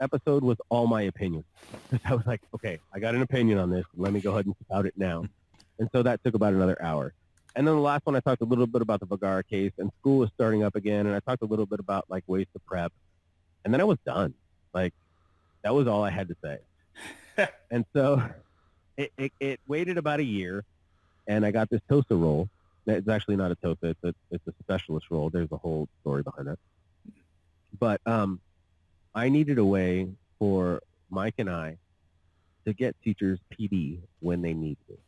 [0.00, 1.44] episode was all my opinions.
[2.04, 3.84] I was like, okay, I got an opinion on this.
[3.96, 5.24] Let me go ahead and spout it now.
[5.80, 7.14] And so that took about another hour.
[7.56, 9.90] And then the last one, I talked a little bit about the Vergara case, and
[9.98, 12.60] school was starting up again, and I talked a little bit about like ways to
[12.60, 12.92] prep,
[13.64, 14.34] and then I was done.
[14.72, 14.94] Like
[15.64, 17.48] that was all I had to say.
[17.70, 18.22] and so
[18.96, 20.64] it, it, it, waited about a year,
[21.26, 22.48] and I got this TOSA role.
[22.86, 25.30] It's actually not a TOSA; it's a it's a specialist role.
[25.30, 26.58] There's a whole story behind that.
[27.78, 28.40] But um,
[29.14, 31.78] I needed a way for Mike and I
[32.64, 35.00] to get teachers PD when they need it.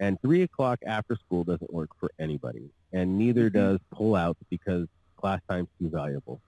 [0.00, 3.58] And three o'clock after school doesn't work for anybody, and neither mm-hmm.
[3.58, 6.40] does pull out because class time's too valuable.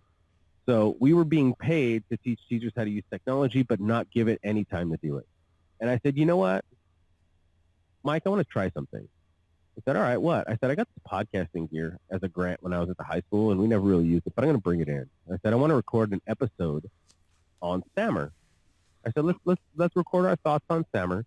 [0.67, 4.29] So we were being paid to teach teachers how to use technology, but not give
[4.29, 5.27] it any time to do it.
[5.81, 6.65] And I said, you know what,
[8.05, 9.09] Mike, I want to try something.
[9.77, 10.49] I said, all right, what?
[10.49, 13.05] I said, I got this podcasting gear as a grant when I was at the
[13.05, 15.09] high school, and we never really used it, but I'm going to bring it in.
[15.33, 16.89] I said, I want to record an episode
[17.63, 18.31] on SAMR.
[19.07, 21.25] I said, let's, let's, let's record our thoughts on SAMR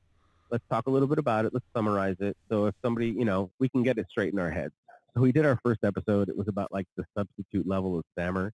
[0.53, 1.53] let's talk a little bit about it.
[1.53, 2.37] Let's summarize it.
[2.47, 4.73] So if somebody, you know, we can get it straight in our heads.
[5.15, 6.29] So we did our first episode.
[6.29, 8.51] It was about like the substitute level of SAMR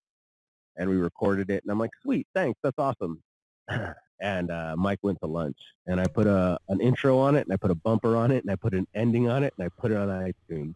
[0.78, 1.62] and we recorded it.
[1.62, 2.58] And I'm like, sweet, thanks.
[2.64, 3.22] That's awesome.
[4.22, 5.58] and uh, Mike went to lunch
[5.88, 8.44] and I put a, an intro on it and I put a bumper on it
[8.44, 10.76] and I put an ending on it and I put it on iTunes.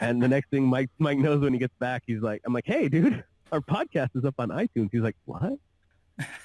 [0.00, 2.66] And the next thing Mike, Mike knows when he gets back, he's like, I'm like,
[2.66, 4.90] hey, dude, our podcast is up on iTunes.
[4.92, 5.54] He's like, what?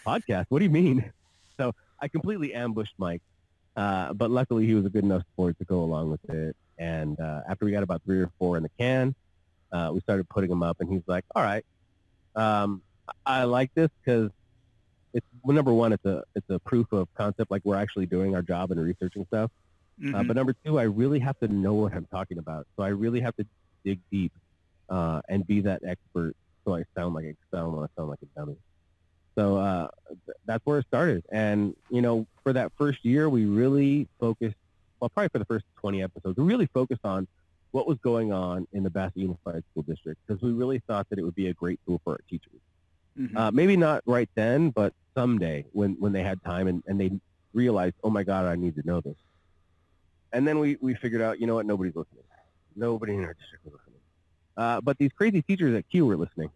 [0.06, 0.46] Podcast?
[0.48, 1.12] What do you mean?
[1.58, 3.22] So I completely ambushed Mike
[3.76, 6.56] uh, but luckily, he was a good enough sport to go along with it.
[6.78, 9.16] And uh, after we got about three or four in the can,
[9.72, 10.78] uh, we started putting them up.
[10.80, 11.66] And he's like, "All right,
[12.36, 12.82] um,
[13.26, 14.32] I like this because
[15.14, 18.36] it's well, number one, it's a it's a proof of concept, like we're actually doing
[18.36, 19.52] our job and researching stuff.
[19.98, 20.28] Uh, mm-hmm.
[20.28, 22.68] but number two, I really have to know what I'm talking about.
[22.76, 23.46] So I really have to
[23.86, 24.34] dig deep
[24.90, 26.36] uh, and be that expert,
[26.66, 28.58] so I sound like I sound I sound like a dummy."
[29.36, 29.88] So uh,
[30.46, 31.24] that's where it started.
[31.32, 34.55] And, you know, for that first year, we really focused,
[34.99, 37.27] well, probably for the first 20 episodes, we really focused on
[37.71, 41.17] what was going on in the Bassett Unified School District because we really thought that
[41.17, 42.62] it would be a great tool for our teachers.
[43.19, 43.36] Mm-hmm.
[43.36, 47.12] Uh, maybe not right then, but someday when, when they had time and, and they
[47.53, 49.17] realized, oh my God, I need to know this.
[50.31, 52.23] And then we, we figured out, you know what, nobody's listening.
[52.75, 54.01] Nobody in our district was listening.
[54.55, 56.51] Uh, but these crazy teachers at CUE were listening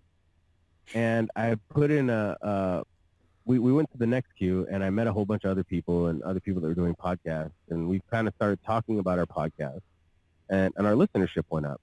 [0.93, 2.83] and I put in a, a
[3.49, 5.63] we, we went to the next CUE and I met a whole bunch of other
[5.63, 9.17] people and other people that were doing podcasts and we kind of started talking about
[9.17, 9.81] our podcast
[10.51, 11.81] and, and our listenership went up.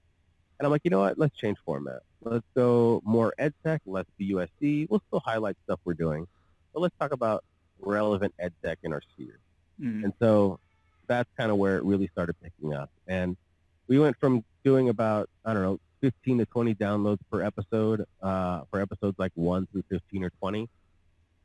[0.57, 1.19] And I'm like, you know what?
[1.19, 2.03] Let's change format.
[2.21, 4.89] Let's go more ed tech, less BUSD.
[4.89, 6.25] We'll still highlight stuff we're doing,
[6.73, 7.43] but let's talk about
[7.81, 9.37] relevant ed tech in our sphere.
[9.81, 10.05] Mm-hmm.
[10.05, 10.61] And so
[11.07, 12.89] that's kind of where it really started picking up.
[13.07, 13.35] And
[13.89, 18.61] we went from doing about, I don't know, 15 to 20 downloads per episode uh,
[18.71, 20.69] for episodes like 1 through 15 or 20.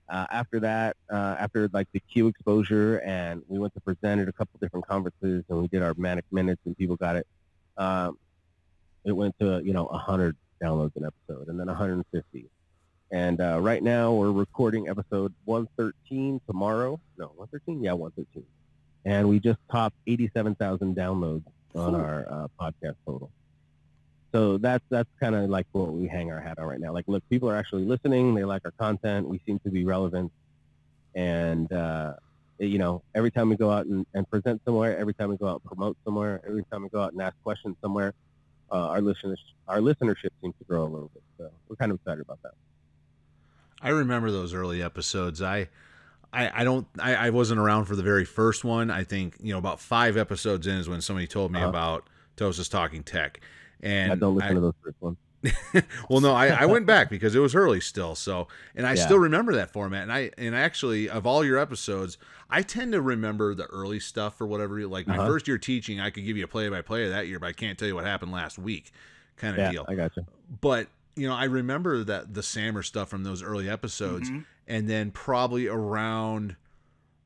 [0.09, 4.29] Uh, after that, uh, after like the CUE exposure, and we went to present at
[4.29, 7.27] a couple different conferences, and we did our manic minutes, and people got it.
[7.77, 8.19] Um,
[9.05, 12.51] it went to you know 100 downloads an episode, and then 150.
[13.11, 16.99] And uh, right now, we're recording episode 113 tomorrow.
[17.19, 17.83] No, 113.
[17.83, 18.45] Yeah, 113.
[19.05, 23.31] And we just topped 87,000 downloads on our uh, podcast total.
[24.33, 26.93] So that's that's kind of like what we hang our hat on right now.
[26.93, 28.35] Like, look, people are actually listening.
[28.35, 29.29] They like our content.
[29.29, 30.33] We seem to be relevant,
[31.15, 32.15] and uh,
[32.59, 35.49] you know, every time we go out and, and, present somewhere, every time we go
[35.49, 38.15] out and promote somewhere, every time we go out and ask questions somewhere,
[38.71, 41.23] uh, our listeners our listenership seems to grow a little bit.
[41.37, 42.53] So we're kind of excited about that.
[43.83, 45.43] I remember those early episodes.
[45.43, 45.69] I.
[46.35, 48.91] I, I don't I, I wasn't around for the very first one.
[48.91, 51.69] I think, you know, about five episodes in is when somebody told me uh-huh.
[51.69, 53.39] about TOSA's Talking Tech
[53.83, 55.17] and I don't listen I, to those first ones.
[56.09, 58.15] well, no, I, I went back because it was early still.
[58.15, 59.05] So, and I yeah.
[59.05, 60.05] still remember that format.
[60.05, 62.17] And I, and actually, of all your episodes,
[62.49, 64.87] I tend to remember the early stuff for whatever.
[64.87, 65.27] Like my uh-huh.
[65.27, 67.47] first year teaching, I could give you a play by play of that year, but
[67.47, 68.93] I can't tell you what happened last week,
[69.37, 69.87] kind of yeah, deal.
[69.89, 70.25] I got you.
[70.61, 74.45] but you know, I remember that the SAMR stuff from those early episodes, Mhm.
[74.67, 76.57] and then probably around,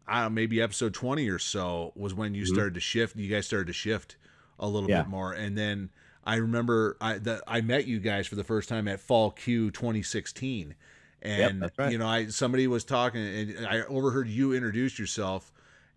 [0.09, 2.55] I don't know, maybe episode twenty or so was when you Mhm.
[2.55, 3.17] started to shift.
[3.17, 4.17] You guys started to shift
[4.59, 5.03] a little Yeah.
[5.03, 5.91] bit more, and then
[6.27, 9.71] I remember I that I met you guys for the first time at Fall CUE
[9.71, 10.75] 2016,
[11.23, 11.93] and that's right.
[11.93, 15.53] you know, I somebody was talking, and I overheard you introduce yourself.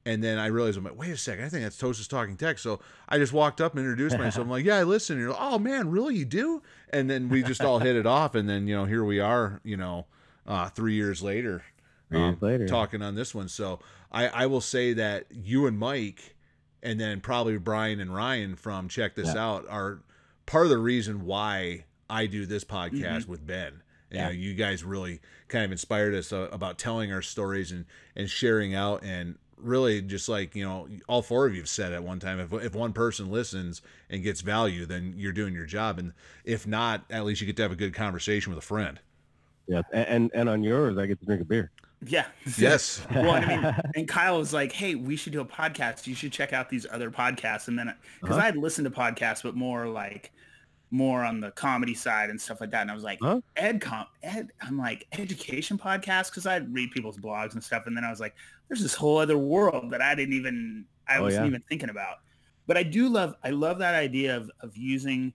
[0.05, 2.57] And then I realized, I'm like, wait a second, I think that's TOSA's Talking Tech.
[2.57, 4.45] So I just walked up and introduced myself.
[4.45, 5.17] I'm like, yeah, I listen.
[5.17, 6.63] And you're like, oh man, really, you do?
[6.91, 8.33] And then we just all hit it off.
[8.33, 10.05] And then, you know, here we are, you know,
[10.47, 11.63] uh, three years later,
[12.07, 12.67] Three years um, later.
[12.67, 13.49] talking on this one.
[13.49, 16.35] So I, I will say that you and Mike,
[16.81, 19.45] and then probably Brian and Ryan from Check This Yeah.
[19.45, 19.99] Out, are
[20.49, 23.81] part of the reason why I do this podcast with Ben.
[24.11, 24.25] You Yeah.
[24.25, 27.85] know, you guys really kind of inspired us uh, about telling our stories and
[28.15, 31.91] and sharing out and really just like you know all four of you have said
[31.93, 35.65] at one time if, if one person listens and gets value then you're doing your
[35.65, 36.13] job and
[36.45, 38.99] if not at least you get to have a good conversation with a friend
[39.67, 41.69] Yes, and, and and on yours, I get to drink a beer.
[42.03, 42.25] Yeah.
[42.57, 46.07] yes well, I mean, and Kyle was like, "Hey, we should do a podcast.
[46.07, 48.41] You should check out these other podcasts." And then, because Uh-huh.
[48.41, 50.31] I had listened to podcasts, but more like,
[50.91, 52.81] more on the comedy side and stuff like that.
[52.81, 53.41] And I was like, Huh?
[53.55, 54.49] ed com, ed.
[54.61, 57.83] I'm like education podcast because I'd read people's blogs and stuff.
[57.85, 58.35] And then I was like,
[58.67, 61.49] there's this whole other world that I didn't even, I Oh, wasn't yeah.
[61.49, 62.17] even thinking about.
[62.67, 65.33] But I do love, I love that idea of of using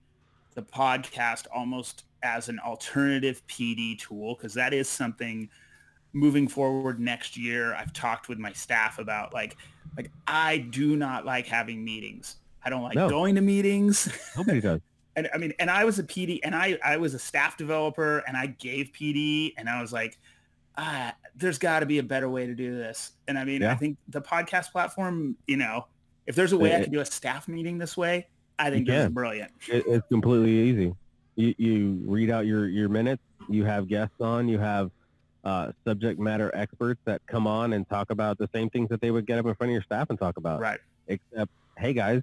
[0.55, 5.49] the podcast almost as an alternative PD tool because that is something
[6.13, 9.57] moving forward next year i've talked with my staff about like
[9.97, 13.09] like i do not like having meetings i don't like No.
[13.09, 14.79] going to meetings Nobody does.
[15.15, 18.19] And i mean and i was a pd and i i was a staff developer
[18.27, 20.17] and i gave pd and i was like
[20.77, 23.73] ah, there's got to be a better way to do this and i mean i
[23.75, 25.85] think the podcast platform you know
[26.27, 28.27] if there's a way i It- can do a staff meeting this way
[28.59, 29.13] i think You this is can.
[29.13, 30.93] brilliant It, it's completely easy.
[31.37, 33.21] You, you read out your, your minutes.
[33.49, 34.47] You have guests on.
[34.47, 34.89] You have
[35.43, 39.11] uh, subject matter experts that come on and talk about the same things that they
[39.11, 40.61] would get up in front of your staff and talk about.
[40.61, 42.21] right Except, hey guys,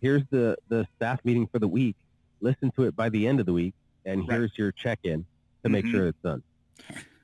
[0.00, 1.96] here's the, the staff meeting for the week.
[2.40, 3.74] Listen to it by the end of the week,
[4.04, 4.30] and Right.
[4.30, 5.24] here's your check-in
[5.62, 5.90] to make Mhm.
[5.90, 6.42] sure it's done.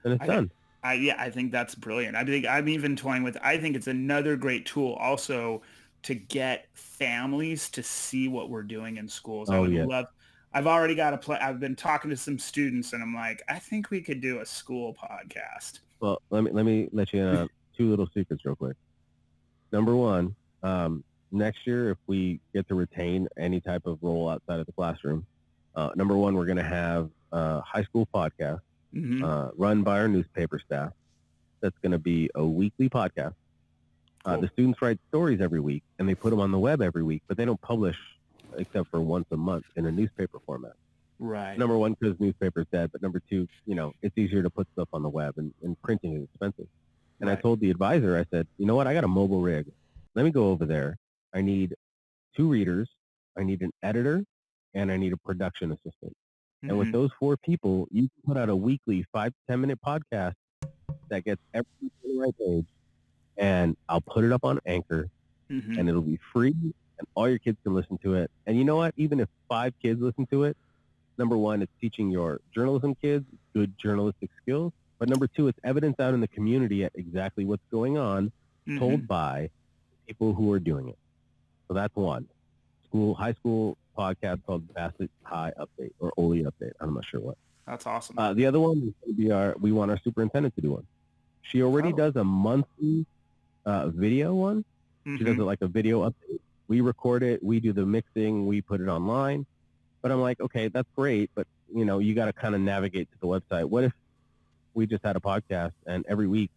[0.05, 0.51] And it's I- done.
[0.83, 2.15] I yeah, I think that's brilliant.
[2.17, 3.37] I think I'm even toying with.
[3.43, 5.63] I think it's another great tool also
[6.03, 9.51] to get families to see what we're doing in schools.
[9.51, 9.85] I Oh, would yeah.
[9.85, 10.07] love.
[10.53, 11.39] I've already got a play.
[11.39, 14.47] I've been talking to some students, and I'm like, I think we could do a
[14.47, 15.81] school podcast.
[15.99, 18.77] Well, let me let me let you in on two little secrets real quick.
[19.73, 21.03] Number one, um,
[21.37, 25.27] next year if we get to retain any type of role outside of the classroom,
[25.75, 28.61] uh, number one, we're going to have a high school podcast
[28.95, 29.23] Mhm.
[29.23, 30.93] uh, run by our newspaper staff.
[31.61, 33.35] That's going to be a weekly podcast.
[34.25, 37.03] Uh, the students write stories every week, and they put them on the web every
[37.03, 37.97] week, but they don't publish
[38.59, 40.73] except for once a month in a newspaper format
[41.19, 41.59] Right.
[41.59, 44.89] number one because newspaper's dead but number two you know it's easier to put stuff
[44.93, 46.69] on the web and, and printing is expensive
[47.21, 49.67] and i told the advisor i said you know what i got a mobile rig
[50.15, 50.97] let me go over there
[51.37, 51.75] i need
[52.37, 52.89] two readers
[53.39, 54.25] i need an editor
[54.75, 56.15] and i need a production assistant
[56.63, 56.93] and with Mhm.
[56.93, 60.35] those four people you can put out a weekly five to ten minute podcast
[61.11, 62.67] that gets everything on the right page
[63.37, 65.09] and i'll put it up on anchor
[65.51, 65.79] Mhm.
[65.79, 66.57] and it'll be free
[66.99, 68.31] and all your kids can listen to it.
[68.47, 68.95] And you know what?
[68.97, 70.57] Even if five kids listen to it,
[71.19, 74.73] number one, it's teaching your journalism kids good journalistic skills.
[74.99, 78.33] But number two, it's evidence out in the community at exactly what's going on,
[78.67, 78.79] Mhm.
[78.79, 79.51] told by
[80.09, 80.99] people who are doing it.
[81.69, 82.27] So that's one.
[82.89, 86.73] School, high school podcast called Bassett High Update or Oli Update.
[86.81, 87.37] I'm not sure what.
[87.67, 88.19] That's awesome.
[88.19, 90.71] Uh, the other one is going to be our, we want our superintendent to do
[90.73, 90.87] one.
[91.43, 91.97] She already Oh.
[91.97, 93.07] does a monthly
[93.65, 94.65] uh, video one.
[95.05, 95.41] She does Mhm.
[95.41, 96.39] it like a video update.
[96.69, 99.47] We record it, we do the mixing, we put it online.
[100.03, 103.11] But I'm like, okay, that's great, but you know, you got to kind of navigate
[103.11, 103.65] to the website.
[103.65, 103.93] What if
[104.75, 106.51] we just had a podcast and every week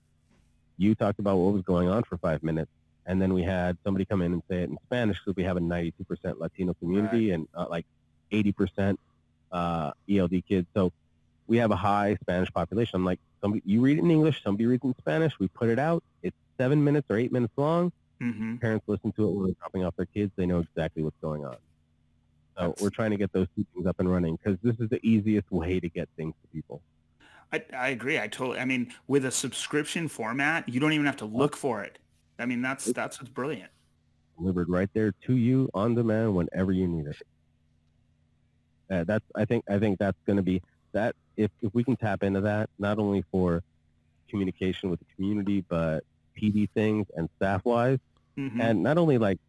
[0.77, 2.69] you talked about what was going on for five minutes,
[3.09, 5.57] and then we had somebody come in and say it in Spanish because we have
[5.57, 5.93] a 92%
[6.39, 7.85] Latino community and uh, like
[8.31, 8.95] 80%
[9.51, 10.67] uh, ELD kids.
[10.77, 10.93] So
[11.47, 12.97] we have a high Spanish population.
[12.97, 15.39] I'm like, somebody, you read it in English, somebody reads it in Spanish.
[15.39, 16.03] We put it out.
[16.21, 17.91] It's seven minutes or eight minutes long
[18.21, 18.59] Mhm.
[18.61, 20.31] parents listen to it when they're dropping off their kids.
[20.35, 21.53] They know exactly what's going on.
[21.53, 21.59] So
[22.57, 24.99] That's- we're trying to get those two things up and running because this is the
[25.03, 26.83] easiest way to get things to people.
[27.51, 28.19] I, I agree.
[28.19, 28.59] I totally.
[28.59, 31.97] I mean, with a subscription format, you don't even have to look for it.
[32.39, 33.69] I mean, that's that's what's brilliant.
[34.37, 37.17] Delivered right there to you on demand whenever you need it.
[38.89, 40.61] Uh, that's I think I think that's going to be
[40.93, 43.61] that if if we can tap into that not only for
[44.29, 46.03] communication with the community but
[46.39, 47.99] PD things and staff wise
[48.37, 48.61] Mhm.
[48.61, 49.39] and not only like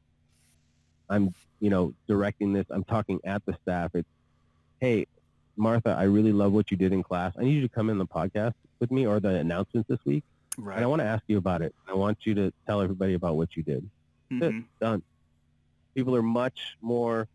[1.09, 4.09] I'm you know directing this I'm talking at the staff it's
[4.81, 5.07] hey
[5.57, 7.35] Martha, I really love what you did in class.
[7.39, 10.25] I need you to come in the podcast with me or the announcements this week.
[10.61, 10.77] Right.
[10.77, 11.75] And I want to ask you about it.
[11.89, 13.89] I want you to tell everybody about what you did.
[14.31, 14.65] Mhm.
[14.81, 15.03] Done.
[15.95, 17.29] People are much more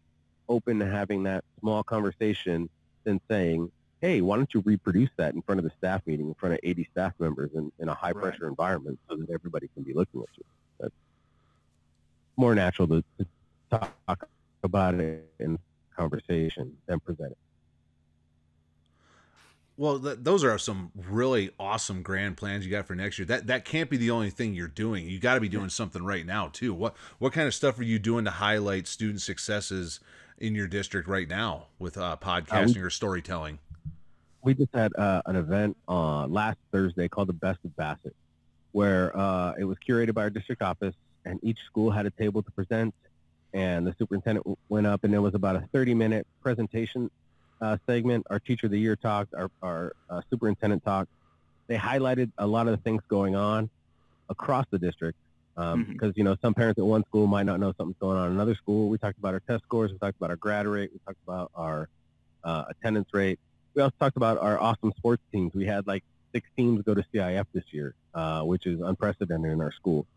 [0.47, 2.69] open to having that small conversation
[3.03, 3.71] than saying,
[4.01, 6.59] hey, why don't you reproduce that in front of the staff meeting, in front of
[6.63, 10.21] 80 staff members in, in a high pressure environment so that everybody can be looking
[10.21, 10.43] at you.
[10.80, 10.93] That's
[12.38, 13.26] more natural to, to
[13.71, 14.28] talk
[14.63, 15.57] about it in
[15.95, 17.38] conversation than present it.
[19.78, 23.26] Well, th- those are some really awesome grand plans you got for next year.
[23.26, 25.07] That that can't be the only thing you're doing.
[25.07, 26.73] You got to be doing something right now too.
[26.73, 29.99] What what kind of stuff are you doing to highlight student successes
[30.38, 33.59] in your district right now with uh, podcasting or storytelling?
[34.45, 38.15] we just had uh, an event uh, last Thursday called the Best of Bassett,
[38.71, 40.93] where uh, it was curated by our district office,
[41.26, 42.93] and each school had a table to present,
[43.53, 47.09] and the superintendent went up, and there was about a 30-minute presentation
[47.61, 48.25] uh, segment.
[48.29, 51.09] Our teacher of the year talked, our, our uh, superintendent talked.
[51.67, 53.69] They highlighted a lot of the things going on
[54.29, 55.17] across the district,
[55.55, 56.17] because Mhm.
[56.17, 58.55] you know some parents at one school might not know something's going on in another
[58.55, 58.89] school.
[58.89, 61.51] We talked about our test scores, we talked about our grad rate, we talked about
[61.55, 61.89] our
[62.43, 63.39] uh, attendance rate
[63.75, 65.53] we also talked about our awesome sports teams.
[65.53, 66.03] We had like
[66.33, 70.07] six teams go to CIF this year, uh, which is unprecedented in our school.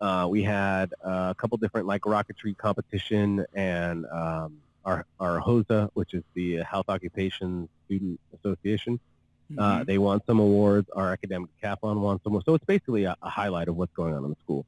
[0.00, 5.90] Uh, we had uh, a couple different like rocketry competition and um, our our HOSA,
[5.94, 8.98] which is the Health Occupation Student Association.
[9.58, 9.86] Uh, Mhm.
[9.86, 10.88] they won some awards.
[10.96, 12.40] Our academic decathlon won some.
[12.44, 14.64] So it's basically a, a highlight of what's going on in the school.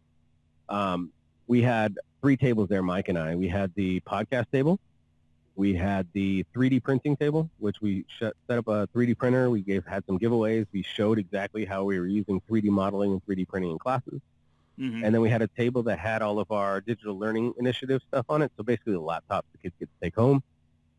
[0.69, 1.11] Um,
[1.47, 3.35] we had three tables there, Mike and I.
[3.35, 4.79] We had the podcast table.
[5.57, 9.51] We had the 3D printing table, which we set up a 3D printer.
[9.51, 10.67] We gave had some giveaways.
[10.73, 14.21] We showed exactly how we were using 3D modeling and 3D printing in classes.
[14.79, 15.05] Mhm.
[15.05, 18.27] And then we had a table that had all of our digital learning initiative stuff
[18.29, 18.53] on it.
[18.57, 20.43] So basically the laptops the kids get to take home.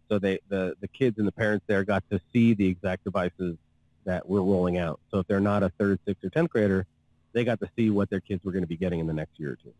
[0.10, 3.58] So they, the, the kids and the parents there got to see the exact devices
[4.06, 5.00] that we're rolling out.
[5.12, 6.88] So if they're not a third, sixth, or 10th grader,
[7.32, 9.40] they got to see what their kids were going to be getting in the next
[9.40, 9.74] year or two.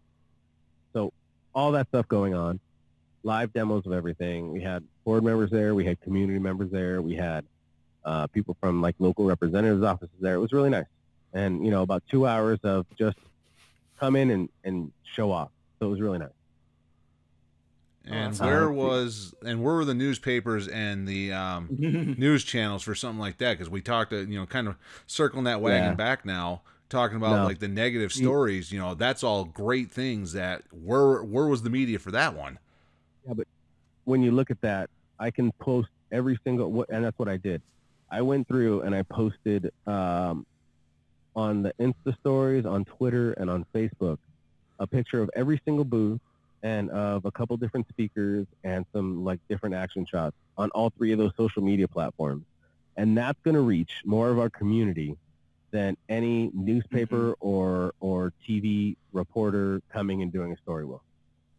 [0.94, 1.12] So
[1.54, 2.60] all that stuff going on,
[3.24, 4.52] live demos of everything.
[4.52, 5.74] We had board members there.
[5.74, 7.02] We had community members there.
[7.02, 7.44] We had
[8.06, 10.36] uh, people from like local representatives' offices there.
[10.36, 10.86] It was really nice.
[11.34, 13.18] And, you know, about two hours of just
[14.00, 15.50] come in and, and show off.
[15.80, 16.30] So it was really nice.
[18.06, 21.68] And that's where was and where were the newspapers and the um,
[22.18, 23.54] news channels for something like that?
[23.54, 24.76] Because we talked, to, you know, kind of
[25.06, 25.94] circling that wagon Yeah.
[25.96, 27.46] back now, talking about No.
[27.46, 28.72] like the negative stories.
[28.72, 30.34] You know, that's all great things.
[30.34, 32.58] That where where was the media for that one?
[33.28, 33.48] Yeah, but
[34.06, 34.90] when you look at that,
[35.20, 37.62] I can post every single, what, and that's what I did.
[38.10, 40.48] I went through and I posted um,
[41.36, 44.18] on the Insta stories, on Twitter, and on Facebook,
[44.80, 46.20] a picture of every single booth
[46.64, 51.12] and of a couple different speakers and some like different action shots on all three
[51.12, 52.44] of those social media platforms.
[52.98, 55.16] And that's going to reach more of our community
[55.72, 61.04] than any newspaper or, or TV reporter coming and doing a story will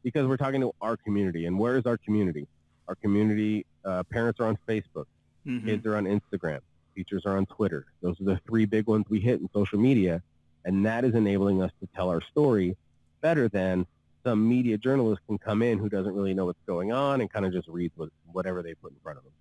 [0.03, 1.47] because we're talking to our community.
[1.47, 2.47] And where is our community?
[2.89, 5.07] Our community, uh, parents are on Facebook,
[5.47, 5.65] Mhm.
[5.65, 6.61] kids are on Instagram,
[6.95, 7.87] teachers are on Twitter.
[8.03, 10.23] Those are the three big ones we hit in social media.
[10.65, 12.77] And that is enabling us to tell our story
[13.21, 13.87] better than
[14.25, 17.47] some media journalist can come in who doesn't really know what's going on and kind
[17.47, 19.33] of just reads what, whatever they put in front of them.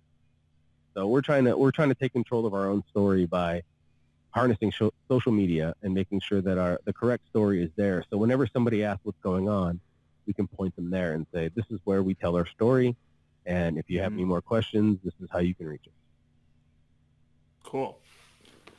[0.94, 3.62] So we're trying to we're trying to take control of our own story by
[4.30, 8.04] harnessing sho- social media and making sure that our the correct story is there.
[8.10, 9.80] So whenever somebody asks what's going on,
[10.26, 12.96] we can point them there and say, this is where we tell our story.
[13.46, 14.20] And if you have mm-hmm.
[14.20, 15.99] any more questions, this is how you can reach us.
[17.64, 17.98] Cool.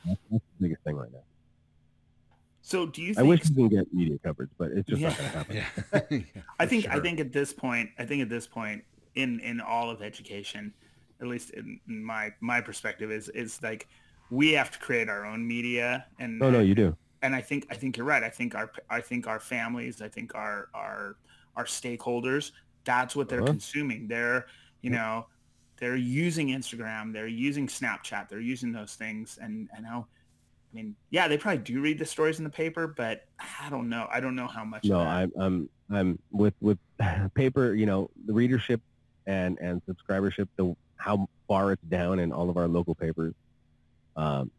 [0.04, 1.22] That's the biggest thing right now.
[2.60, 5.16] So do you I think wish we can get media coverage, but it's just not
[5.16, 5.56] going to happen.
[6.34, 8.82] Yeah, I for think I think at this point, I think at this point
[9.14, 10.74] in in all of education,
[11.20, 13.88] at least in in my my perspective is is like
[14.30, 16.96] we have to create our own media and No, no, you do.
[17.20, 18.22] and I think I think you're right.
[18.22, 21.16] I think our I think our families, I think our our
[21.56, 22.52] our stakeholders,
[22.84, 23.50] that's what they're Uh-huh.
[23.52, 24.08] consuming.
[24.08, 24.46] They're
[24.82, 25.00] you Yep.
[25.00, 25.26] know
[25.82, 30.06] they're using Instagram, they're using Snapchat, they're using those things, and and how.
[30.72, 33.90] I mean, yeah, they probably do read the stories in the paper, but I don't
[33.90, 34.06] know.
[34.10, 34.84] I don't know how much.
[34.84, 35.00] No.
[35.00, 36.78] I'm, I'm, I'm with, with
[37.34, 38.80] paper, you know, the readership
[39.26, 43.34] and, and subscribership, the, how far it's down in all of our local papers.
[44.16, 44.50] Um,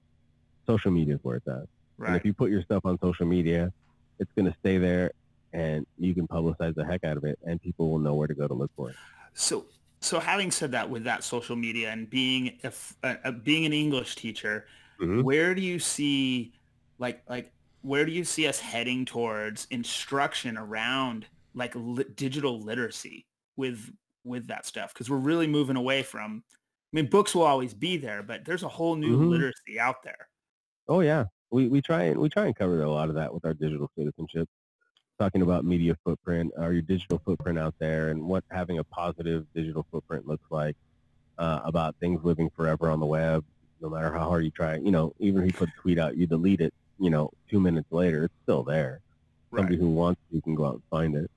[0.68, 1.66] social media is where it's at.
[1.98, 2.10] Right.
[2.10, 3.74] And if you put your stuff on social media,
[4.20, 5.14] it's going to stay there
[5.52, 8.36] and you can publicize the heck out of it and people will know where to
[8.36, 8.96] go to look for it.
[9.34, 9.66] So,
[10.04, 12.72] so having said that, with that social media and being uh,
[13.04, 14.68] uh, being an English teacher,
[15.00, 15.24] Mhm.
[15.24, 16.54] where do you see,
[17.00, 23.28] like, like where do you see us heading towards instruction around like li- digital literacy
[23.58, 24.94] with with that stuff?
[24.94, 26.44] Because we're really moving away from,
[26.94, 29.28] i mean, books will always be there, but there's a whole new Mhm.
[29.28, 30.30] literacy out there.
[30.88, 33.46] Oh yeah, we we try and we try and cover a lot of that with
[33.46, 34.50] our digital citizenship,
[35.24, 39.46] talking about media footprint or your digital footprint out there, and what having a positive
[39.56, 40.76] digital footprint looks like.
[41.40, 43.44] Uh, about things living forever on the web,
[43.82, 44.76] no matter how hard you try.
[44.78, 46.72] You know, even if you put a tweet out, you delete it.
[47.00, 49.00] You know, two minutes later, it's still there.
[49.56, 51.28] Somebody who wants to can go out and find it.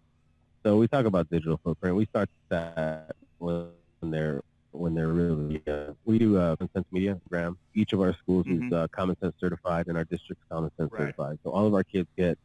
[0.64, 1.96] So we talk about digital footprint.
[1.96, 3.70] We start that when
[4.10, 7.56] they're when they're really uh, we do uh, Common Sense Media program.
[7.74, 8.66] Each of our schools Mhm.
[8.66, 11.00] is uh, Common Sense certified, and our district's Common Sense Right.
[11.00, 11.38] certified.
[11.42, 12.36] So all of our kids get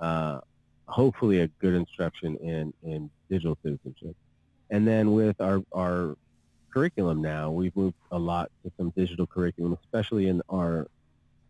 [0.00, 0.40] uh,
[0.90, 4.16] hopefully a good instruction in in digital citizenship.
[4.70, 6.16] And then with our our
[6.72, 10.86] curriculum now, we've moved a lot to some digital curriculum, especially in our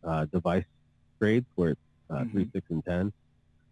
[0.04, 0.64] uh, device
[1.18, 1.80] grades where it's
[2.10, 2.30] uh, Mhm.
[2.32, 3.12] three, six, and ten.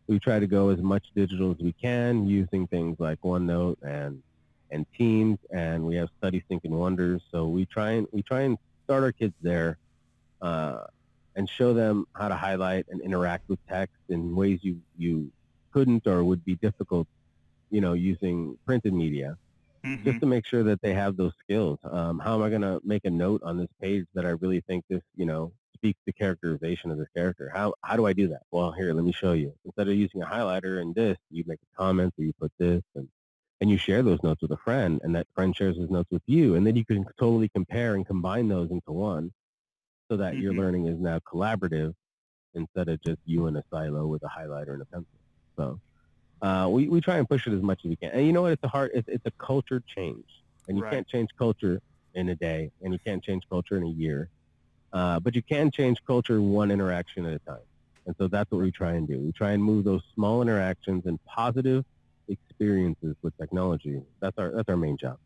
[0.07, 4.23] We try to go as much digital as we can using things like OneNote and
[4.71, 7.23] and Teams, and we have StudySync and Wonders.
[7.31, 9.79] So we try and we try and start our kids there,
[10.43, 10.85] uh,
[11.37, 15.31] and show them how to highlight and interact with text in ways you you
[15.79, 17.07] couldn't or would be difficult,
[17.71, 19.37] you know, using printed media
[19.85, 20.05] Mhm.
[20.07, 21.79] just to make sure that they have those skills.
[21.85, 24.63] Um, how am I going to make a note on this page that I really
[24.69, 27.51] think this, you know, speaks to characterization of this character?
[27.55, 28.43] How how do I do that?
[28.53, 29.55] Well, here, let me show you.
[29.65, 32.83] Instead of using a highlighter and this, you make a comment or you put this
[32.97, 33.09] and
[33.61, 36.23] and you share those notes with a friend and that friend shares those notes with
[36.27, 39.33] you and then you can totally compare and combine those into one
[40.11, 40.61] so that your Mhm.
[40.61, 41.95] learning is now collaborative
[42.55, 45.18] instead of just you in a silo with a highlighter and a pencil.
[45.59, 45.81] So
[46.43, 48.11] uh, we, we try and push it as much as we can.
[48.13, 48.53] And you know what?
[48.53, 50.27] It's a hard, it's, it's a culture change.
[50.69, 50.91] And you Right.
[50.91, 51.81] can't change culture
[52.15, 54.31] in a day and you can't change culture in a year.
[54.93, 57.65] Uh, but you can change culture one interaction at a time.
[58.07, 59.21] And so that's what we try and do.
[59.21, 61.85] We try and move those small interactions and positive
[62.29, 64.03] experiences with technology.
[64.21, 65.17] That's our, that's our main job.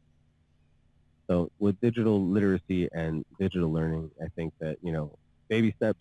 [1.31, 5.15] So with digital literacy and digital learning, I think that, you know,
[5.49, 6.01] baby steps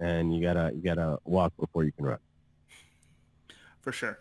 [0.00, 2.18] and you gotta, you gotta walk before you can run.
[3.82, 4.18] For sure.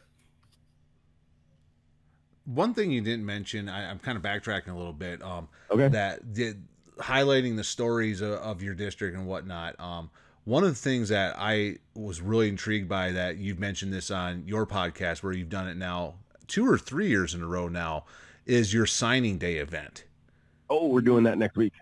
[2.45, 5.22] One thing you didn't mention, I, I'm kind of backtracking a little bit.
[5.22, 5.88] Um, Okay.
[5.89, 6.64] that did
[6.97, 9.80] highlighting the stories of, of your district and whatnot.
[9.80, 10.09] Um,
[10.43, 14.43] one of the things that I was really intrigued by that you've mentioned this on
[14.47, 16.16] your podcast, where you've done it now
[16.47, 18.05] two or three years in a row now,
[18.45, 20.03] is your signing day event.
[20.70, 21.74] Oh, we're doing that next week.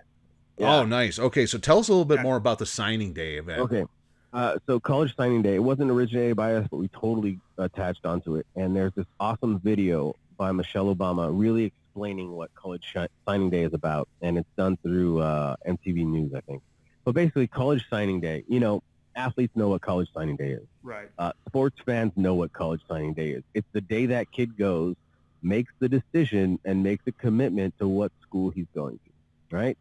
[0.59, 1.17] Oh, nice.
[1.17, 2.23] Okay, so tell us a little bit Yeah.
[2.23, 3.61] more about the signing day event.
[3.61, 3.85] Okay.
[4.31, 8.35] Uh, so college signing day, it wasn't originated by us, but we totally attached onto
[8.35, 8.45] it.
[8.55, 13.63] And there's this awesome video by Michelle Obama really explaining what college shi- signing day
[13.63, 14.07] is about.
[14.21, 16.61] And it's done through uh, MTV News, I think.
[17.05, 18.83] But basically, college signing day, you know,
[19.15, 20.67] athletes know what college signing day is.
[20.83, 21.09] Right.
[21.17, 23.43] Uh, sports fans know what college signing day is.
[23.53, 24.95] It's the day that kid goes,
[25.41, 29.77] makes the decision, and makes a commitment to what school he's going to, right?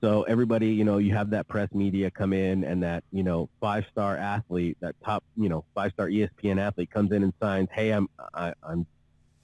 [0.00, 3.48] So everybody, you know, you have that press media come in and that, you know,
[3.60, 8.08] five-star athlete, that top, you know, five-star ESPN athlete comes in and signs, hey, I'm,
[8.32, 8.86] I, I'm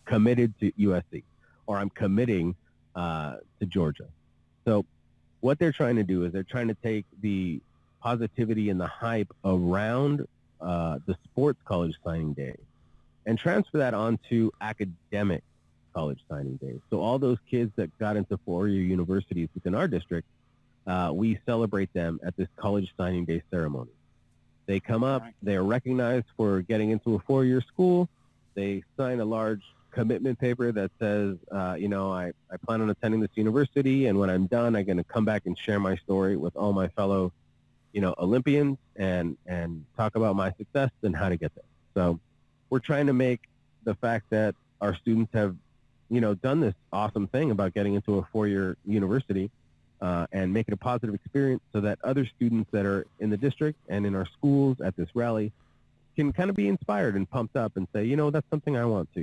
[0.04, 1.24] committed to USC
[1.66, 2.54] or I'm committing
[2.94, 4.06] uh, to Georgia.
[4.64, 4.84] So
[5.40, 7.60] what they're trying to do is they're trying to take the
[8.00, 10.26] positivity and the hype around
[10.60, 12.54] uh, the sports college signing day
[13.26, 15.42] and transfer that onto academic
[15.94, 16.80] college signing day.
[16.90, 20.28] So all those kids that got into four-year universities within our district,
[20.86, 23.90] uh, we celebrate them at this college signing day ceremony.
[24.66, 28.08] They come up, they are recognized for getting into a four-year school.
[28.54, 32.90] They sign a large commitment paper that says, uh, you know, I, I plan on
[32.90, 35.96] attending this university, and when I'm done, I'm going to come back and share my
[35.96, 37.32] story with all my fellow,
[37.92, 41.64] you know, Olympians and and talk about my success and how to get there.
[41.94, 42.18] So
[42.70, 43.42] we're trying to make
[43.84, 45.54] the fact that our students have,
[46.10, 49.50] you know, done this awesome thing about getting into a four-year university
[50.04, 53.38] uh, and make it a positive experience so that other students that are in the
[53.38, 55.50] district and in our schools at this rally
[56.14, 58.84] can kind of be inspired and pumped up and say, you know, that's something I
[58.84, 59.20] want to.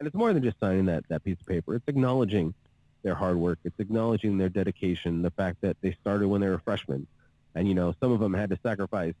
[0.00, 1.76] And it's more than just signing that, that piece of paper.
[1.76, 2.52] It's acknowledging
[3.04, 3.60] their hard work.
[3.62, 7.06] It's acknowledging their dedication, the fact that they started when they were freshmen.
[7.54, 9.14] And, you know, some of them had to sacrifice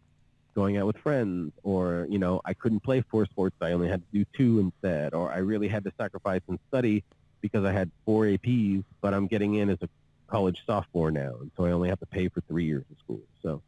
[0.56, 3.54] going out with friends or, you know, I couldn't play four sports.
[3.60, 5.14] I only had to do two instead.
[5.14, 7.04] Or I really had to sacrifice and study
[7.40, 9.88] because I had four APs, but I'm getting in as a
[10.26, 11.34] college sophomore now.
[11.40, 13.20] And so I only have to pay for three years of school.
[13.42, 13.62] So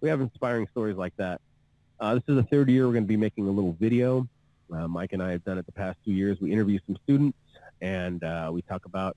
[0.00, 1.40] we have inspiring stories like that.
[2.00, 4.28] Uh, this is the third year we're going to be making a little video.
[4.72, 6.40] Uh, Mike and I have done it the past two years.
[6.40, 7.38] We interview some students
[7.80, 9.16] and uh, we talk about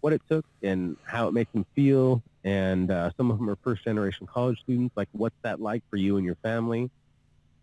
[0.00, 2.22] what it took and how it makes them feel.
[2.44, 4.96] And uh, some of them are first generation college students.
[4.96, 6.90] Like, what's that like for you and your family?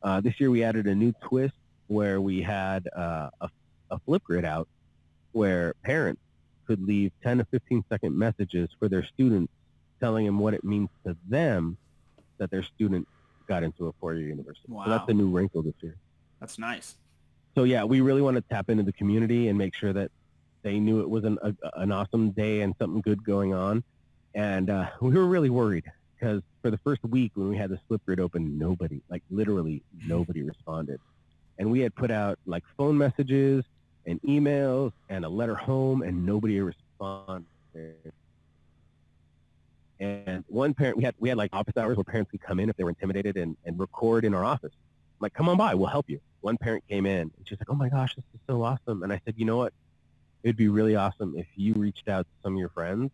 [0.03, 1.55] Uh, this year we added a new twist
[1.87, 3.49] where we had uh, a,
[3.89, 4.67] a Flipgrid out
[5.31, 6.21] where parents
[6.68, 9.51] could leave 10 to 15 second messages for their students
[9.99, 11.78] telling them what it means to them
[12.38, 13.07] that their student
[13.47, 14.72] got into a four-year university.
[14.72, 14.86] Wow.
[14.86, 15.95] So that's a new wrinkle this year.
[16.39, 16.95] That's nice.
[17.55, 20.11] So yeah, we really want to tap into the community and make sure that
[20.61, 23.84] they knew it was an, a, an awesome day and something good going on.
[24.36, 27.80] And uh, we were really worried because for the first week when we had the
[27.89, 30.99] Flipgrid open, nobody, like literally nobody responded.
[31.57, 33.63] And we had put out like phone messages
[34.07, 37.45] and emails and a letter home and nobody responded.
[39.99, 42.69] And one parent, we had, we had like office hours where parents could come in
[42.69, 44.71] if they were intimidated and, and record in our office.
[44.73, 46.19] I'm like, come on by, we'll help you.
[46.41, 49.03] One parent came in and she's like, oh my gosh, this is so awesome.
[49.03, 49.73] And I said, you know what?
[50.43, 53.11] It'd be really awesome if you reached out to some of your friends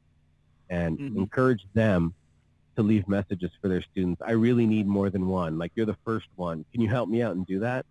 [0.70, 1.18] and Mhm.
[1.18, 2.14] encouraged them
[2.76, 4.22] to leave messages for their students.
[4.22, 5.58] I really need more than one.
[5.58, 6.66] Like you're the first one.
[6.72, 7.86] Can you help me out and do that?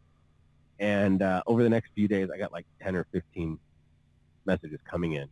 [0.82, 3.58] And uh, over the next few days, I got like 10 or 15
[4.46, 5.28] messages coming in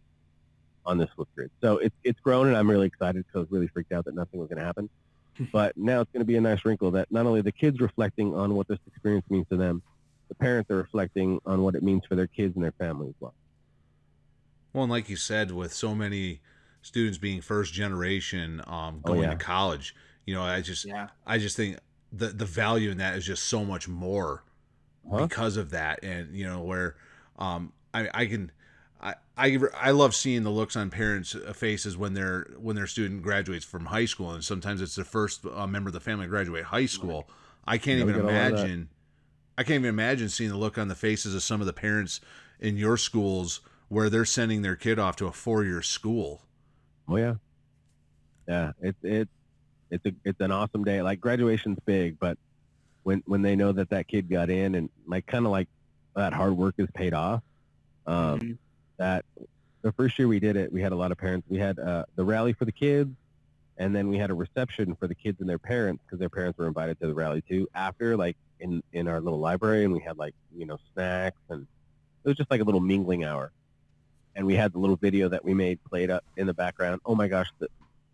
[0.86, 1.50] on this Flipgrid.
[1.62, 4.14] So it's it's grown, and I'm really excited because I was really freaked out that
[4.14, 4.90] nothing was going to happen.
[5.52, 8.34] but now it's going to be a nice wrinkle that not only the kids reflecting
[8.34, 9.82] on what this experience means to them,
[10.28, 13.16] the parents are reflecting on what it means for their kids and their family as
[13.20, 13.34] well.
[14.72, 16.40] Well, and like you said, with so many
[16.82, 19.30] students being first generation um, Oh, going yeah.
[19.30, 19.94] to college,
[20.26, 21.08] you know, I just Yeah.
[21.26, 21.78] I just think
[22.12, 24.44] the the value in that is just so much more
[25.08, 25.26] Huh?
[25.26, 26.96] because of that, and you know where
[27.38, 28.52] um, I I can.
[29.02, 33.22] I, I, I love seeing the looks on parents' faces when their when their student
[33.22, 36.28] graduates from high school, and sometimes it's the first uh, member of the family to
[36.28, 37.26] graduate high school.
[37.64, 38.52] I can't even get a lot of that.
[38.52, 38.88] imagine.
[39.56, 42.20] I can't even imagine seeing the look on the faces of some of the parents
[42.60, 46.42] in your schools where they're sending their kid off to a four year school.
[47.08, 47.34] Oh yeah,
[48.46, 48.72] yeah.
[48.80, 49.30] It's it's
[49.90, 51.02] it's a it's an awesome day.
[51.02, 52.38] Like graduation's big, but
[53.02, 55.68] when when they know that that kid got in and like kind of like
[56.14, 57.42] that hard work is paid off.
[58.06, 58.58] Um, Mhm.
[58.98, 59.24] That
[59.82, 61.48] the first year we did it, we had a lot of parents.
[61.48, 63.14] We had uh, the rally for the kids,
[63.78, 66.58] and then we had a reception for the kids and their parents because their parents
[66.58, 67.66] were invited to the rally too.
[67.74, 71.66] After like in in our little library, and we had like you know snacks and
[72.24, 73.50] it was just like a little mingling hour
[74.36, 77.00] and we had the little video that we made played up in the background.
[77.04, 77.68] Oh my gosh, the,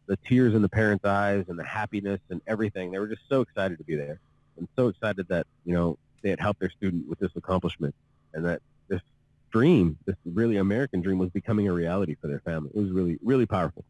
[0.06, 2.90] the tears in the parents' eyes and the happiness and everything.
[2.90, 4.20] They were just so excited to be there
[4.58, 7.94] and so excited that, you know, they had helped their student with this accomplishment
[8.34, 9.00] and that this
[9.52, 12.70] dream, this really American dream was becoming a reality for their family.
[12.74, 13.84] It was really, really powerful.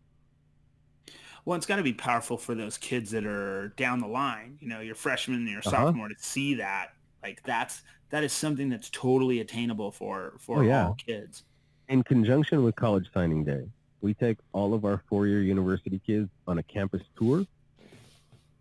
[1.45, 4.59] Well, it's got to be powerful for those kids that are down the line.
[4.61, 5.71] You know, your freshman and your Uh-huh.
[5.71, 6.89] sophomore to see that.
[7.23, 10.87] Like that's that is something that's totally attainable for for Oh, yeah.
[10.89, 11.45] all kids.
[11.89, 13.65] In conjunction with College Signing Day,
[14.01, 17.45] we take all of our four-year university kids on a campus tour.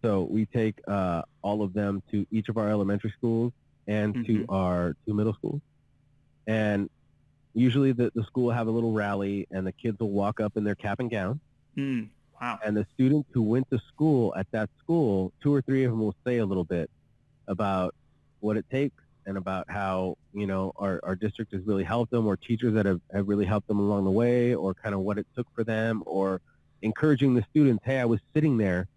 [0.05, 3.53] So we take uh, all of them to each of our elementary schools
[3.87, 4.45] and to Mhm.
[4.49, 5.61] our two middle schools.
[6.45, 6.91] And
[7.55, 10.57] usually the, the school will have a little rally and the kids will walk up
[10.57, 11.39] in their cap and gown.
[11.75, 12.59] Mm, wow.
[12.63, 16.01] And the students who went to school at that school, two or three of them
[16.01, 16.87] will say a little bit
[17.47, 17.95] about
[18.41, 22.27] what it takes and about how, you know, our, our district has really helped them
[22.27, 25.17] or teachers that have, have really helped them along the way or kind of what
[25.17, 26.41] it took for them or
[26.83, 28.87] encouraging the students, hey, I was sitting there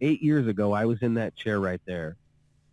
[0.00, 2.16] eight years ago, I was in that chair right there.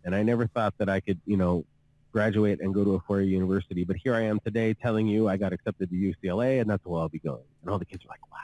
[0.04, 1.64] And I never thought that I could, you know,
[2.12, 3.84] graduate and go to a four-year university.
[3.84, 7.00] But here I am today telling you I got accepted to UCLA and that's where
[7.00, 7.42] I'll be going.
[7.60, 8.38] And all the kids are like, wow,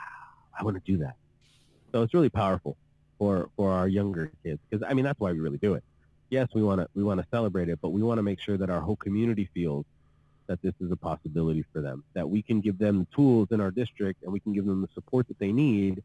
[0.59, 1.15] I want to do that.
[1.91, 2.77] So it's really powerful
[3.17, 5.83] for, for our younger kids because, I mean, that's why we really do it.
[6.29, 8.57] Yes, we want to we want to celebrate it, but we want to make sure
[8.57, 9.85] that our whole community feels
[10.47, 13.61] that this is a possibility for them, that we can give them the tools in
[13.61, 16.03] our district and we can give them the support that they need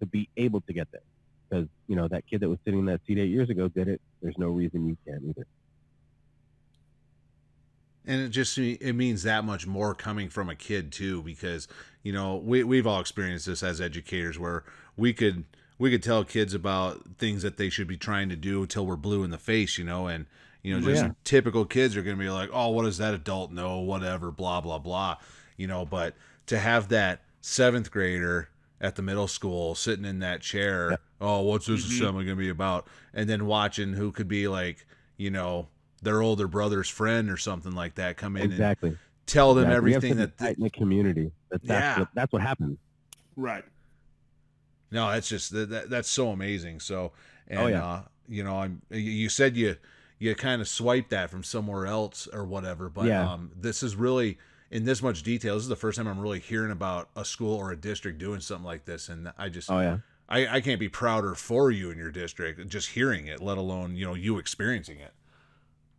[0.00, 1.02] to be able to get there.
[1.52, 3.86] Because, you know, that kid that was sitting in that seat eight years ago did
[3.86, 4.00] it.
[4.22, 5.46] There's no reason you can't either.
[8.06, 11.68] and it just it means that much more coming from a kid too because
[12.02, 14.64] you know we, we've all experienced this as educators where
[14.96, 15.44] we could
[15.78, 18.96] we could tell kids about things that they should be trying to do until we're
[18.96, 20.26] blue in the face you know and
[20.62, 21.10] you know oh, just Yeah.
[21.22, 24.60] typical kids are going to be like oh what does that adult know whatever blah
[24.60, 25.18] blah blah
[25.56, 28.48] you know but to have that seventh grader
[28.82, 30.96] at the middle school sitting in that chair Yeah.
[31.20, 31.94] oh what's this Mhm.
[32.00, 34.84] assembly going to be about and then watching who could be like
[35.16, 35.68] you know
[36.02, 39.76] their older brother's friend or something like that come in and tell them Exactly.
[39.94, 41.30] Everything such a that tight knit community.
[41.50, 41.98] That that's Yeah.
[42.00, 42.76] what, that's what happens.
[43.36, 43.64] Right.
[44.90, 47.12] no that's just that, that that's so amazing so
[47.48, 47.84] and Oh, yeah.
[47.86, 49.76] uh you know i'm you- you said you
[50.18, 53.32] you kind of swiped that from somewhere else or whatever but Yeah.
[53.32, 54.38] um this is really
[54.72, 57.54] in this much detail this is the first time i'm really hearing about a school
[57.56, 59.98] or a district doing something like this and i just Oh yeah.
[60.28, 63.96] I, I can't be prouder for you in your district just hearing it let alone
[63.96, 65.12] you know you experiencing it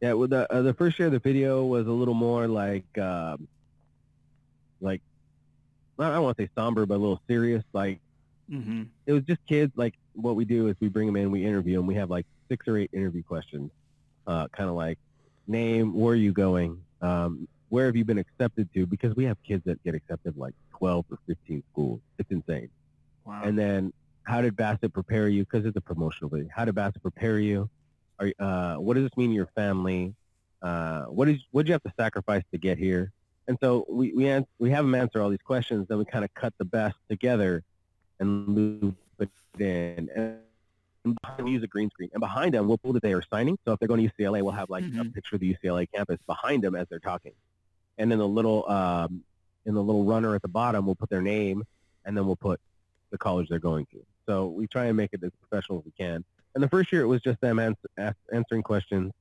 [0.01, 2.85] Yeah, well, the uh, the first year of the video was a little more like
[2.97, 3.47] um,
[4.81, 5.01] like
[5.99, 7.63] I don't want to say somber, but a little serious.
[7.73, 8.01] Like
[8.49, 9.71] hmm it was just kids.
[9.75, 11.87] Like what we do is we bring them in, we interview them.
[11.87, 13.71] We have like six or eight interview questions,
[14.27, 14.99] uh, kind of like
[15.47, 18.85] name, where are you going, um, where have you been accepted to?
[18.85, 22.01] Because we have kids that get accepted like 12 or 15 schools.
[22.19, 22.69] It's insane.
[23.25, 23.41] Wow.
[23.43, 23.91] And then
[24.25, 25.43] how did Bassett prepare you?
[25.43, 26.47] Because it's a promotional video.
[26.55, 27.67] How did Bassett prepare you?
[28.19, 30.13] Are, uh, what does this mean to your family?
[30.61, 33.11] Uh, what is what did you have to sacrifice to get here?
[33.47, 35.87] And so we we, ans- we have them answer all these questions.
[35.89, 37.63] Then we kind of cut the best together
[38.19, 40.09] and loop it in.
[40.15, 42.09] And behind, use a green screen.
[42.13, 43.57] And behind them, we'll pull that they are signing.
[43.65, 45.13] So if they're going to UCLA, we'll have like a Mhm.
[45.13, 47.33] picture of the UCLA campus behind them as they're talking.
[47.97, 49.23] And then the little um,
[49.65, 51.63] in the little runner at the bottom, we'll put their name,
[52.05, 52.59] and then we'll put
[53.11, 54.03] the college they're going to.
[54.27, 56.23] So we try and make it as professional as we can.
[56.55, 59.11] And the first year, it was just them ans- as- answering questions,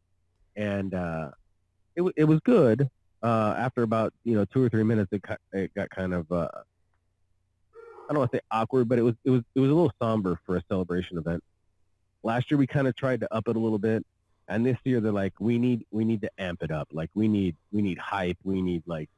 [0.56, 1.30] and uh,
[1.96, 2.88] it w- it was good.
[3.22, 6.30] Uh, after about you know two or three minutes, it, ki- it got kind of
[6.30, 6.48] uh,
[8.08, 9.92] I don't want to say awkward, but it was it was it was a little
[10.00, 11.42] somber for a celebration event.
[12.22, 14.04] Last year, we kind of tried to up it a little bit,
[14.48, 16.88] and this year they're like, we need we need to amp it up.
[16.92, 18.38] Like we need we need hype.
[18.44, 19.08] We need like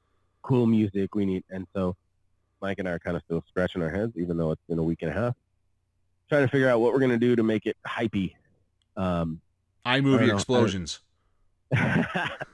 [0.43, 1.15] cool music.
[1.15, 1.97] We need and so
[2.61, 4.83] Mike and I are kind of still scratching our heads, even though it's been a
[4.83, 5.35] week and a half,
[6.29, 8.35] trying to figure out what we're gonna do to make it hypey.
[8.97, 9.41] Um,
[9.87, 11.01] iMovie explosions.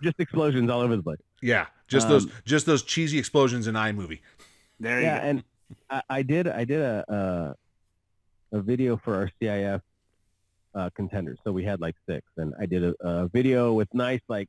[0.02, 1.18] just explosions all over the place.
[1.42, 4.20] Yeah, just those Um, just those cheesy explosions in iMovie.
[4.78, 5.24] there you Yeah, go.
[5.28, 5.44] and
[5.90, 7.56] I, I did I did a,
[8.52, 9.80] a a video for our CIF
[10.74, 11.38] uh, contenders.
[11.44, 14.48] So we had like six, and I did a, a video with nice like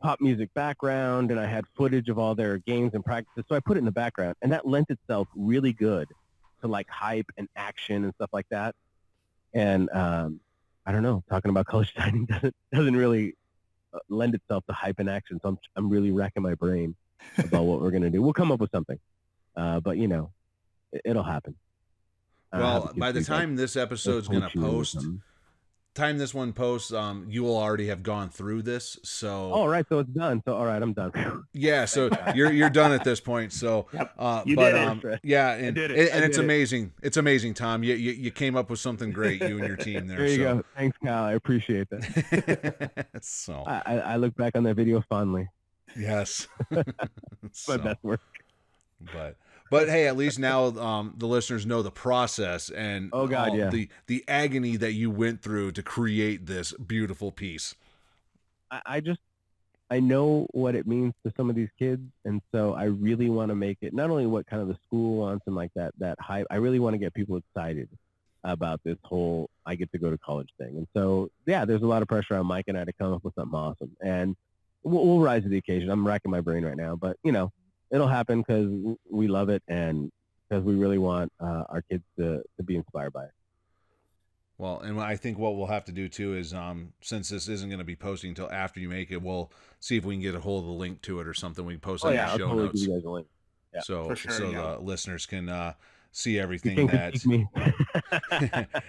[0.00, 3.44] pop music background, and I had footage of all their games and practices.
[3.48, 6.08] So I put it in the background, and that lent itself really good
[6.60, 8.74] to like hype and action and stuff like that.
[9.54, 10.40] And um,
[10.86, 13.34] I don't know, talking about college signing doesn't doesn't really
[13.92, 15.38] uh, lend itself to hype and action.
[15.42, 16.94] So I'm I'm really racking my brain
[17.38, 18.20] about what we're gonna do.
[18.22, 18.98] We'll come up with something,
[19.56, 20.32] uh, but you know,
[20.92, 21.54] it, it'll happen.
[22.52, 24.98] I don't have Well, by the time this episode's gonna post.
[25.94, 28.98] Time this one posts, um, you will already have gone through this.
[29.02, 30.42] So Oh, all right, so it's done.
[30.46, 31.12] So all right, I'm done.
[31.52, 33.52] yeah, so you're you're done at this point.
[33.52, 34.12] So Yep.
[34.18, 34.88] uh, You but did it.
[34.88, 36.10] um, yeah, and did it.
[36.12, 36.44] and, it's did it.
[36.44, 36.92] amazing.
[37.02, 37.82] It's amazing, Tom.
[37.82, 39.40] You, you you came up with something great.
[39.42, 40.18] You and your team there.
[40.18, 40.54] there you so.
[40.56, 40.62] go.
[40.76, 41.24] Thanks, Kyle.
[41.24, 43.06] I appreciate that.
[43.20, 45.48] so I, I, I look back on that video fondly.
[45.96, 48.20] yes, It's my So, best work.
[49.12, 49.36] but
[49.72, 53.56] but hey, at least now um, the listeners know the process and Oh, God, all
[53.58, 53.70] yeah.
[53.70, 57.74] the the agony that you went through to create this beautiful piece.
[58.70, 59.20] I, I just
[59.90, 63.48] I know what it means to some of these kids, and so I really want
[63.48, 66.20] to make it not only what kind of the school wants and like that that
[66.20, 66.46] hype.
[66.50, 67.88] I really want to get people excited
[68.44, 70.76] about this whole I get to go to college thing.
[70.76, 73.24] And so yeah, there's a lot of pressure on Mike and I to come up
[73.24, 74.36] with something awesome, and
[74.82, 75.88] we'll, we'll rise to the occasion.
[75.88, 77.50] I'm racking my brain right now, but you know
[77.92, 80.10] it'll happen because we love it and
[80.48, 83.30] because we really want uh, our kids to to be inspired by it.
[84.58, 87.68] Well, and I think what we'll have to do too is, um, since this isn't
[87.68, 90.34] going to be posting until after you make it, we'll see if we can get
[90.34, 91.64] a hold of the link to it or something.
[91.64, 93.26] We can post Oh on yeah, the show totally notes, give you guys a link.
[93.74, 94.60] Yeah, so sure, so yeah.
[94.60, 95.72] the listeners can uh,
[96.12, 97.26] see everything can that.
[97.26, 97.48] me.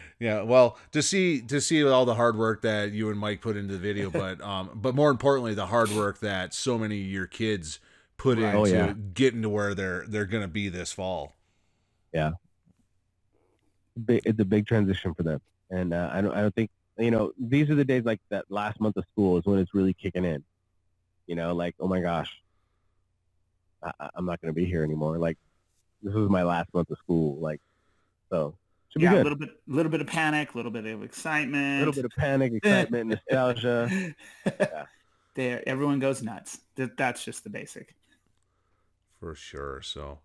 [0.19, 3.57] yeah, well, to see to see all the hard work that you and Mike put
[3.57, 7.07] into the video, but um, but more importantly, the hard work that so many of
[7.07, 7.79] your kids
[8.23, 8.45] put Right.
[8.55, 8.93] into Oh, yeah.
[9.13, 11.35] getting to where they're they're going to be this fall.
[14.05, 15.39] big, it's a big transition for them.
[15.69, 18.45] And uh, I don't, I don't think, you know, these are the days like that
[18.49, 20.43] last month of school is when it's really kicking in.
[21.27, 22.29] You know, like, oh my gosh,
[23.81, 25.17] I, I- I'm not going to be here anymore.
[25.17, 25.37] Like,
[26.01, 27.39] this is my last month of school.
[27.39, 27.61] Like,
[28.31, 28.55] so
[28.89, 31.75] should be yeah, a little bit, little bit of panic, a little bit of excitement,
[31.83, 34.13] A little bit of panic, excitement, nostalgia.
[35.35, 36.59] there, everyone goes nuts.
[36.75, 37.95] That, that's just the basic.
[39.23, 39.81] For sure.
[39.81, 40.19] So,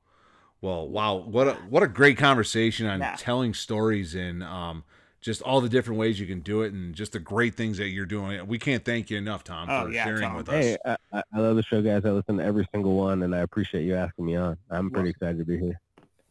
[0.61, 3.15] well, wow, what a what a great conversation on Yeah.
[3.17, 4.83] telling stories and um
[5.21, 7.91] just all the different ways you can do it and just the great things that
[7.91, 8.45] you're doing.
[8.49, 10.37] We can't thank you enough, Tom, Oh, for yeah, sharing Tom.
[10.37, 10.65] with us.
[10.65, 12.05] Hey, I, I I love the show, guys.
[12.05, 14.57] I listen to every single one, and I appreciate you asking me on.
[14.69, 15.81] I'm pretty excited to be here.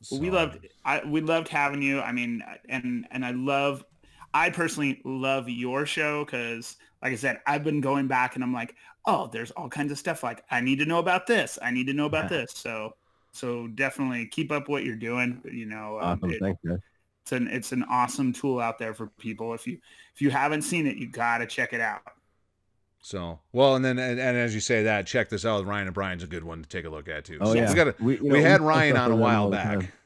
[0.10, 2.02] Well, we loved I we loved having you.
[2.02, 3.86] I mean, and and I love
[4.34, 8.54] I personally love your show because, like I said, I've been going back and I'm
[8.54, 8.76] like,
[9.08, 10.22] oh, there's all kinds of stuff.
[10.22, 11.58] Like I need to know about this.
[11.62, 12.52] I need to know about this.
[12.54, 12.94] So
[13.32, 15.42] so definitely keep up what you're doing.
[15.52, 16.32] You know, um, Awesome.
[16.32, 16.80] it- Thanks, guys.
[17.24, 19.54] it's an it's an awesome tool out there for people.
[19.54, 19.80] If you
[20.14, 22.02] if you haven't seen it, you gotta check it out.
[23.02, 25.66] So well, and then and, and as you say that, check this out.
[25.66, 27.38] Ryan and Brian's a good one to take a look at too.
[27.40, 29.92] Oh So yeah, we got we, we know, had still Ryan on a while back.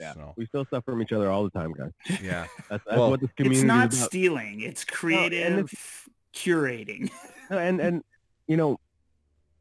[0.00, 0.14] Yeah.
[0.14, 1.90] So We still stuff from each other all the time, guys.
[2.22, 2.46] yeah.
[2.70, 4.06] That's, that's Well, what this community It's not is about.
[4.10, 4.60] stealing.
[4.60, 7.10] It's creative it's curating.
[7.50, 8.04] No, and and
[8.48, 8.78] you know,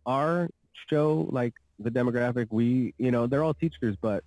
[0.06, 0.50] our
[0.90, 2.48] show, like the demographic.
[2.50, 4.24] We, you know, they're all teachers, but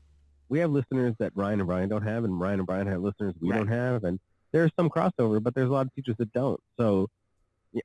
[0.49, 3.35] we have listeners that Ryan and Brian don't have, and Ryan and Brian have listeners
[3.41, 3.57] we Right.
[3.59, 4.21] don't have, and
[4.53, 6.61] there's some crossover, but there's a lot of teachers that don't.
[6.79, 7.09] So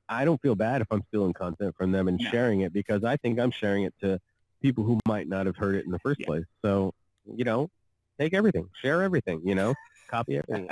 [0.08, 2.30] I don't feel bad if I'm stealing content from them and No.
[2.30, 4.18] sharing it because I think I'm sharing it to
[4.60, 6.26] people who might not have heard it in the first Yeah.
[6.26, 6.44] place.
[6.64, 6.92] So,
[7.24, 7.70] you know,
[8.18, 9.74] take everything, share everything, you know,
[10.08, 10.68] copy everything.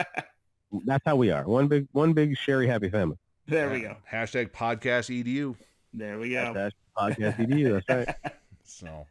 [0.85, 1.45] That's how we are.
[1.47, 3.17] One big, one big Sherry happy family.
[3.47, 3.97] There we go.
[4.11, 5.55] Hashtag podcast edu.
[5.95, 6.53] There we go.
[6.53, 7.83] That's podcast EDU.
[7.87, 8.33] That's right.
[8.65, 9.07] So,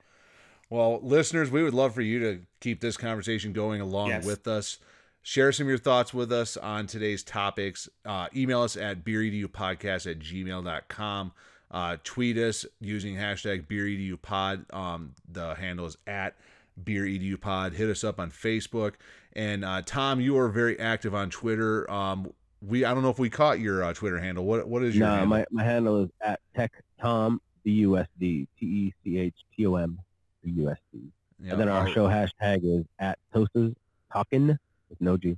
[0.69, 4.25] well, listeners, we would love for you to keep this conversation going along Yes.
[4.25, 4.79] with us.
[5.21, 7.87] Share some of your thoughts with us on today's topics.
[8.05, 11.31] Uh, email us at beeredupodcast at gmail.com.
[11.71, 14.71] Uh, tweet us using hashtag beeredupod.
[14.73, 16.35] Um, the handle is at
[16.83, 17.73] beeredupod.
[17.73, 18.93] Hit us up on Facebook.
[19.33, 21.89] And uh, Tom, you are very active on Twitter.
[21.89, 22.33] Um,
[22.65, 24.45] we I don't know if we caught your uh, Twitter handle.
[24.45, 25.27] What what is your No, handle?
[25.29, 29.35] my, my handle is at Tech Tom B U S D T E C H
[29.55, 29.99] T O M
[30.43, 30.99] B U S D.
[31.41, 33.75] Yeah, And then our show hashtag is at TOSAs
[34.11, 34.47] Talking
[34.89, 35.37] with no G.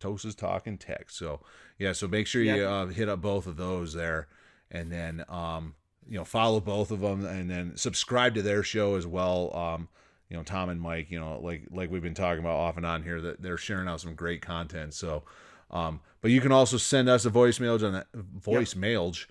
[0.00, 1.10] TOSAs talking tech.
[1.10, 1.40] So
[1.78, 4.28] yeah, so make sure you uh, hit up both of those there,
[4.70, 5.74] and then um,
[6.08, 9.54] you know follow both of them, and then subscribe to their show as well.
[9.56, 9.88] Um,
[10.28, 12.86] you know Tom and Mike, you know like like we've been talking about off and
[12.86, 14.94] on here that they're sharing out some great content.
[14.94, 15.24] So,
[15.70, 18.06] um, but you can also send us a voicemail on the
[18.38, 19.26] voicemail.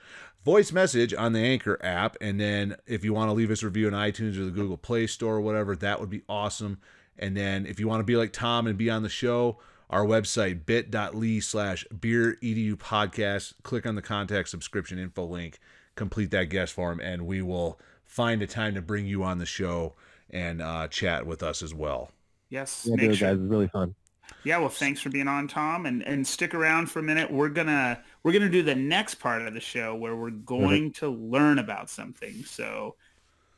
[0.45, 3.65] Voice message on the Anchor app, and then if you want to leave us a
[3.65, 6.79] review on iTunes or the Google Play Store or whatever, that would be awesome.
[7.19, 9.59] And then if you want to be like Tom and be on the show,
[9.89, 15.59] our website bit.ly slash beer edu podcast click on the contact subscription info link
[15.95, 19.45] complete that guest form and we will find a time to bring you on the
[19.45, 19.95] show
[20.29, 22.11] and uh, chat with us as well
[22.49, 22.87] Yes.
[22.89, 23.29] Yeah, do make sure.
[23.29, 23.39] guys.
[23.39, 23.95] It's really fun.
[24.43, 27.31] Yeah, well, thanks for being on, Tom, and and stick around for a minute.
[27.31, 31.09] We're gonna we're gonna do the next part of the show where we're going to
[31.09, 32.43] learn about something.
[32.43, 32.95] So,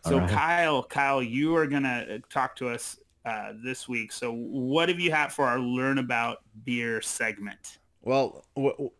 [0.06, 0.30] so right.
[0.30, 4.12] Kyle, Kyle, you are gonna uh, talk to us uh, this week.
[4.12, 7.79] So, what have you had for our learn about beer segment?
[8.04, 8.46] Well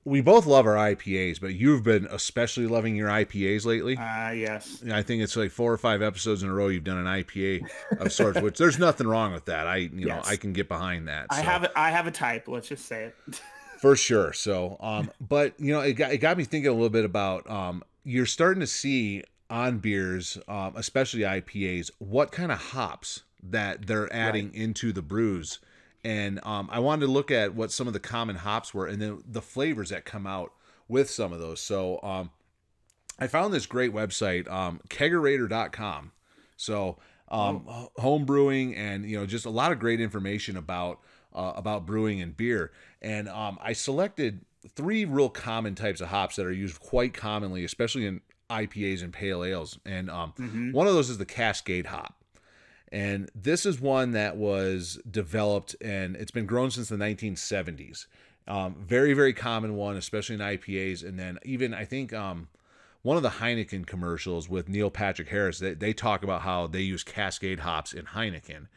[0.04, 4.84] we both love our ipas but you've been especially loving your ipas lately Uh, yes.
[4.92, 7.68] I think it's like four or five episodes in a row you've done an IPA
[8.00, 9.68] of sorts, which there's nothing wrong with that.
[9.68, 11.28] I you know I can get behind that.
[11.30, 11.44] I so.
[11.44, 12.48] have a, I have a type.
[12.48, 13.42] Let's just say it.
[13.80, 14.34] for sure.
[14.34, 17.50] So, um, but you know, it got it got me thinking a little bit about
[17.50, 23.88] um, you're starting to see on beers, um, especially IPAs, what kind of hops that
[23.88, 25.60] they're adding into the brews,
[26.04, 29.02] and um, I wanted to look at what some of the common hops were, and
[29.02, 30.54] then the flavors that come out
[30.88, 31.60] with some of those.
[31.60, 32.32] So, um,
[33.20, 36.12] I found this great website, um, kegerator.com.
[36.58, 36.98] So,
[37.30, 41.00] um, h- home brewing and you know just a lot of great information about
[41.34, 42.72] uh, about brewing and beer.
[43.02, 44.42] And um, I selected
[44.76, 49.14] three real common types of hops that are used quite commonly, especially in IPAs and
[49.14, 49.78] pale ales.
[49.86, 50.74] And um, Mhm.
[50.74, 52.19] one of those is the Cascade hop.
[52.92, 58.08] And this is one that was developed and it's been grown since the 1970s.
[58.48, 61.04] Um, very, very common one, especially in IPAs.
[61.08, 62.48] And then even I think um,
[63.04, 66.82] one of the Heineken commercials with Neil Patrick Harris, they, they talk about how they
[66.82, 68.68] use Cascade hops in Heineken.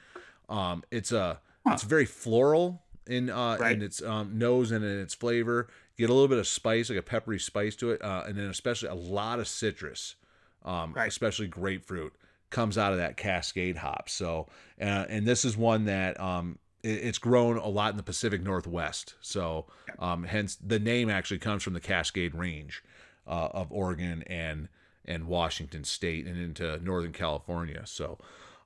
[0.49, 3.73] Um, it's a it's very floral in uh, Right.
[3.77, 5.69] in its um, nose and in its flavor.
[5.97, 8.47] Get a little bit of spice, like a peppery spice to it, uh, and then
[8.47, 10.17] especially a lot of citrus,
[10.65, 11.09] um, Right.
[11.09, 12.13] especially grapefruit,
[12.53, 14.09] comes out of that Cascade hop.
[14.09, 14.47] So,
[14.81, 18.43] uh, and this is one that um, it, it's grown a lot in the Pacific
[18.43, 19.15] Northwest.
[19.21, 19.67] So,
[19.99, 22.83] um, hence the name actually comes from the Cascade Range
[23.27, 24.69] uh, of Oregon and
[25.05, 27.83] and Washington State and into Northern California.
[27.87, 28.19] So,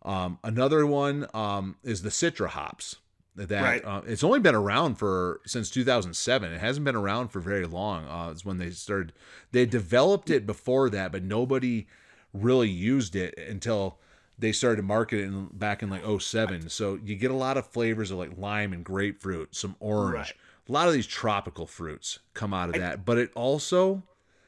[0.03, 2.97] um, another one um, is the Citra hops.
[3.37, 3.85] That Right.
[3.85, 6.53] uh, it's only been around for since 2007.
[6.53, 8.07] It hasn't been around for very long.
[8.07, 9.13] Uh, it's when they started.
[9.53, 11.87] They developed it before that, but nobody
[12.43, 13.99] really used it until
[14.39, 16.69] they started to market it in, back in like 07.
[16.69, 20.15] So you get a lot of flavors of like lime and grapefruit, some orange.
[20.15, 20.33] Right.
[20.69, 24.03] A lot of these tropical fruits come out of that, but it also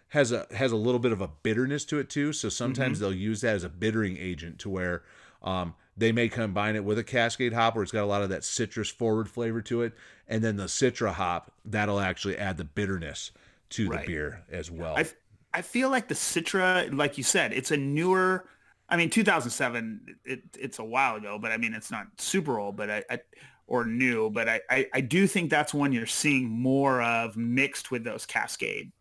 [0.09, 2.32] has a has a little bit of a bitterness to it too.
[2.32, 5.03] So sometimes they'll use that as a bittering agent to where
[5.43, 8.30] um, they may combine it with a Cascade hop where it's got a lot of
[8.30, 9.93] that citrus forward flavor to it,
[10.26, 13.30] and then the Citra hop that'll actually add the bitterness
[13.70, 14.01] to Right.
[14.01, 14.97] the beer as well.
[14.97, 15.07] I,
[15.53, 18.49] I feel like the Citra, like you said, it's a newer.
[18.88, 20.01] I mean, 2007.
[20.24, 23.18] It, it's a while ago, but I mean, it's not super old, but I, I
[23.66, 27.90] or new, but I, I, I do think that's one you're seeing more of mixed
[27.90, 28.92] with those Cascade.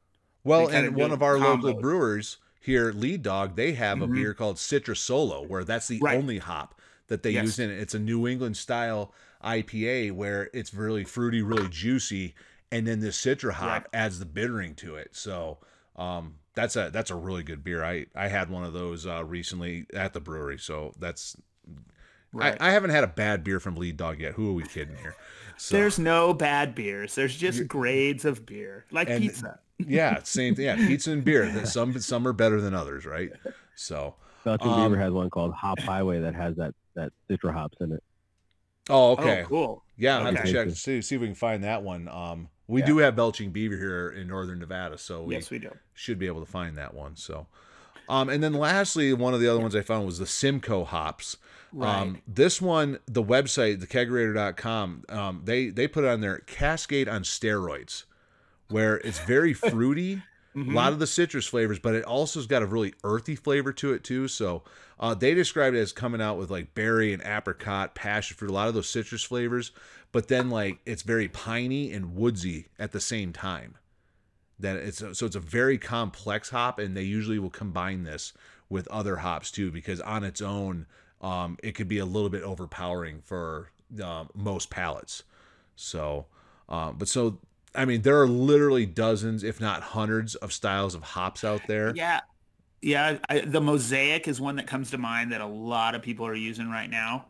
[0.43, 4.13] Well, and one of our local brewers here, Lead Dog, they have a Mhm.
[4.13, 6.17] beer called Citra Solo, where that's the Right.
[6.17, 7.43] only hop that they Yes.
[7.43, 7.79] use in it.
[7.79, 12.35] It's a New England style IPA where it's really fruity, really juicy,
[12.71, 13.87] and then the Citra hop Right.
[13.93, 15.15] adds the bittering to it.
[15.15, 15.59] So
[15.97, 17.83] um, that's a that's a really good beer.
[17.83, 21.35] I I had one of those uh, recently at the brewery, so that's.
[22.33, 22.57] Right.
[22.59, 24.33] I, I haven't had a bad beer from Lead Dog yet.
[24.33, 25.15] Who are we kidding here?
[25.57, 27.15] So, There's no bad beers.
[27.15, 29.59] There's just grades of beer, like And- pizza.
[29.79, 30.65] yeah, same thing.
[30.65, 31.65] Yeah, pizza and beer.
[31.65, 33.31] Some some are better than others, right?
[33.75, 37.77] So, Belching Um, Beaver has one called Hop Highway that has that that citra hops
[37.79, 38.03] in it.
[38.89, 39.83] oh okay, Oh, cool.
[39.97, 40.51] yeah, I'll have to Okay.
[40.51, 42.07] check see see if we can find that one.
[42.09, 42.87] Um, we Yeah.
[42.87, 45.71] do have Belching Beaver here in northern Nevada, so we Yes, we do.
[45.93, 47.15] should be able to find that one.
[47.15, 47.47] So,
[48.09, 51.37] um, and then lastly, one of the other ones I found was the Simcoe hops.
[51.73, 52.01] Right.
[52.01, 57.23] Um, this one, the website, thekegerator.com, um, they they put it on there Cascade on
[57.23, 58.03] steroids,
[58.69, 60.21] where it's very fruity,
[60.57, 60.71] Mhm.
[60.71, 63.93] a lot of the citrus flavors, but it also's got a really earthy flavor to
[63.93, 64.27] it too.
[64.27, 64.63] So
[64.99, 68.53] uh, they described it as coming out with like berry and apricot, passion fruit, a
[68.53, 69.71] lot of those citrus flavors,
[70.11, 73.75] but then like it's very piney and woodsy at the same time
[74.59, 78.33] that it's so it's a very complex hop and they usually will combine this
[78.69, 80.87] with other hops too because on its own
[81.21, 83.69] um, it could be a little bit overpowering for
[84.03, 85.23] um, most palates
[85.75, 86.25] so
[86.69, 87.37] um, but so
[87.77, 91.93] i mean there are literally dozens if not hundreds of styles of hops out there
[91.95, 92.21] Yeah.
[92.81, 93.17] Yeah.
[93.29, 96.35] I, the mosaic is one that comes to mind that a lot of people are
[96.35, 97.25] using right now.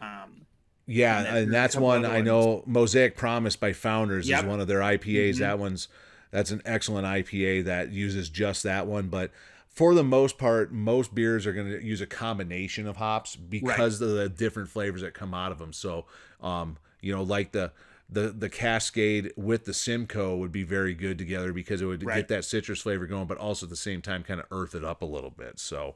[0.00, 0.46] Um,
[0.86, 2.64] Yeah, And and, then there's a that's one I know.
[2.66, 4.40] Mosaic Promise by Founders Yep.
[4.40, 5.36] is one of their IPAs.
[5.36, 5.38] Mhm.
[5.38, 5.88] That one's
[6.32, 9.08] that's an excellent IPA that uses just that one.
[9.08, 9.30] But
[9.68, 14.00] for the most part, most beers are going to use a combination of hops because
[14.00, 15.72] of the different flavors that come out of them.
[15.72, 16.06] So,
[16.42, 17.70] um, you know, like the
[18.12, 22.16] the the Cascade with the Simcoe would be very good together because it would Right.
[22.16, 24.84] get that citrus flavor going, but also at the same time kind of earth it
[24.84, 25.58] up a little bit.
[25.58, 25.94] So,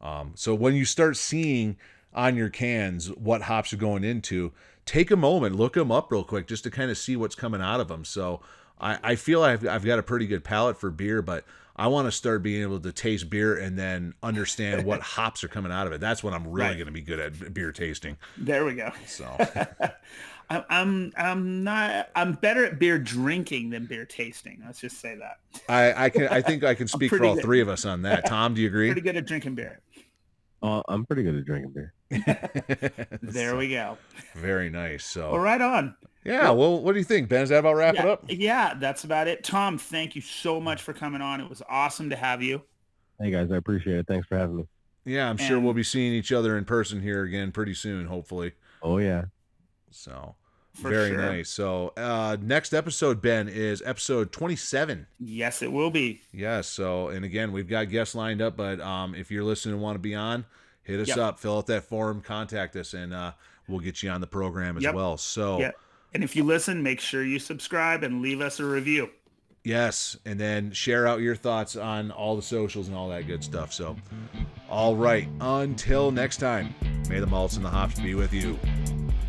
[0.00, 1.76] um, so when you start seeing
[2.14, 4.52] on your cans what hops are going into,
[4.86, 7.60] take a moment, look them up real quick just to kind of see what's coming
[7.60, 8.04] out of them.
[8.04, 8.40] So
[8.80, 11.44] I, I feel I've, I've got a pretty good palate for beer, but
[11.78, 15.48] I want to start being able to taste beer and then understand what hops are
[15.48, 16.00] coming out of it.
[16.00, 16.74] That's when I'm really Right.
[16.76, 18.16] going to be good at beer tasting.
[18.38, 18.92] there we go.
[19.06, 19.26] So
[20.48, 24.62] I'm, I'm, I'm not, I'm better at beer drinking than beer tasting.
[24.64, 25.38] Let's just say that.
[25.68, 27.42] I, I can I think I can speak for all good.
[27.42, 28.26] three of us on that.
[28.26, 28.88] Tom, do you agree?
[28.88, 29.80] Pretty good at drinking beer.
[30.62, 31.92] Oh, I'm pretty good at drinking beer.
[33.22, 33.98] There we go.
[34.34, 35.04] Very nice.
[35.04, 35.94] So Well, right on.
[36.24, 37.42] yeah, well, what do you think, Ben?
[37.42, 38.24] Is that about wrap yeah, it up?
[38.28, 39.42] yeah, that's about it.
[39.44, 41.40] Tom, thank you so much for coming on.
[41.40, 42.62] It was awesome to have you.
[43.20, 44.06] Hey guys, I appreciate it.
[44.06, 44.64] Thanks for having me.
[45.04, 48.52] Yeah, I'm sure we'll be seeing each other in person here again pretty soon, hopefully.
[48.82, 49.24] Oh yeah.
[49.90, 50.34] So
[50.74, 51.18] For very sure.
[51.18, 51.48] nice.
[51.50, 55.06] So uh next episode, Ben, is episode 27.
[55.18, 56.20] Yes, it will be.
[56.32, 56.66] Yes.
[56.68, 59.94] So and again, we've got guests lined up, but um if you're listening and want
[59.96, 60.44] to be on,
[60.82, 61.18] hit us Yep.
[61.18, 63.32] up, fill out that form, contact us, and uh
[63.68, 64.94] we'll get you on the program as Yep.
[64.94, 65.16] well.
[65.16, 65.72] So Yeah.
[66.14, 69.10] And if you listen, make sure you subscribe and leave us a review.
[69.64, 73.42] yes, and then share out your thoughts on all the socials and all that good
[73.42, 73.72] stuff.
[73.72, 73.96] So
[74.70, 76.74] all right, until next time,
[77.08, 78.58] may the malts and the hops be with you.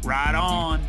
[0.08, 0.80] Right on.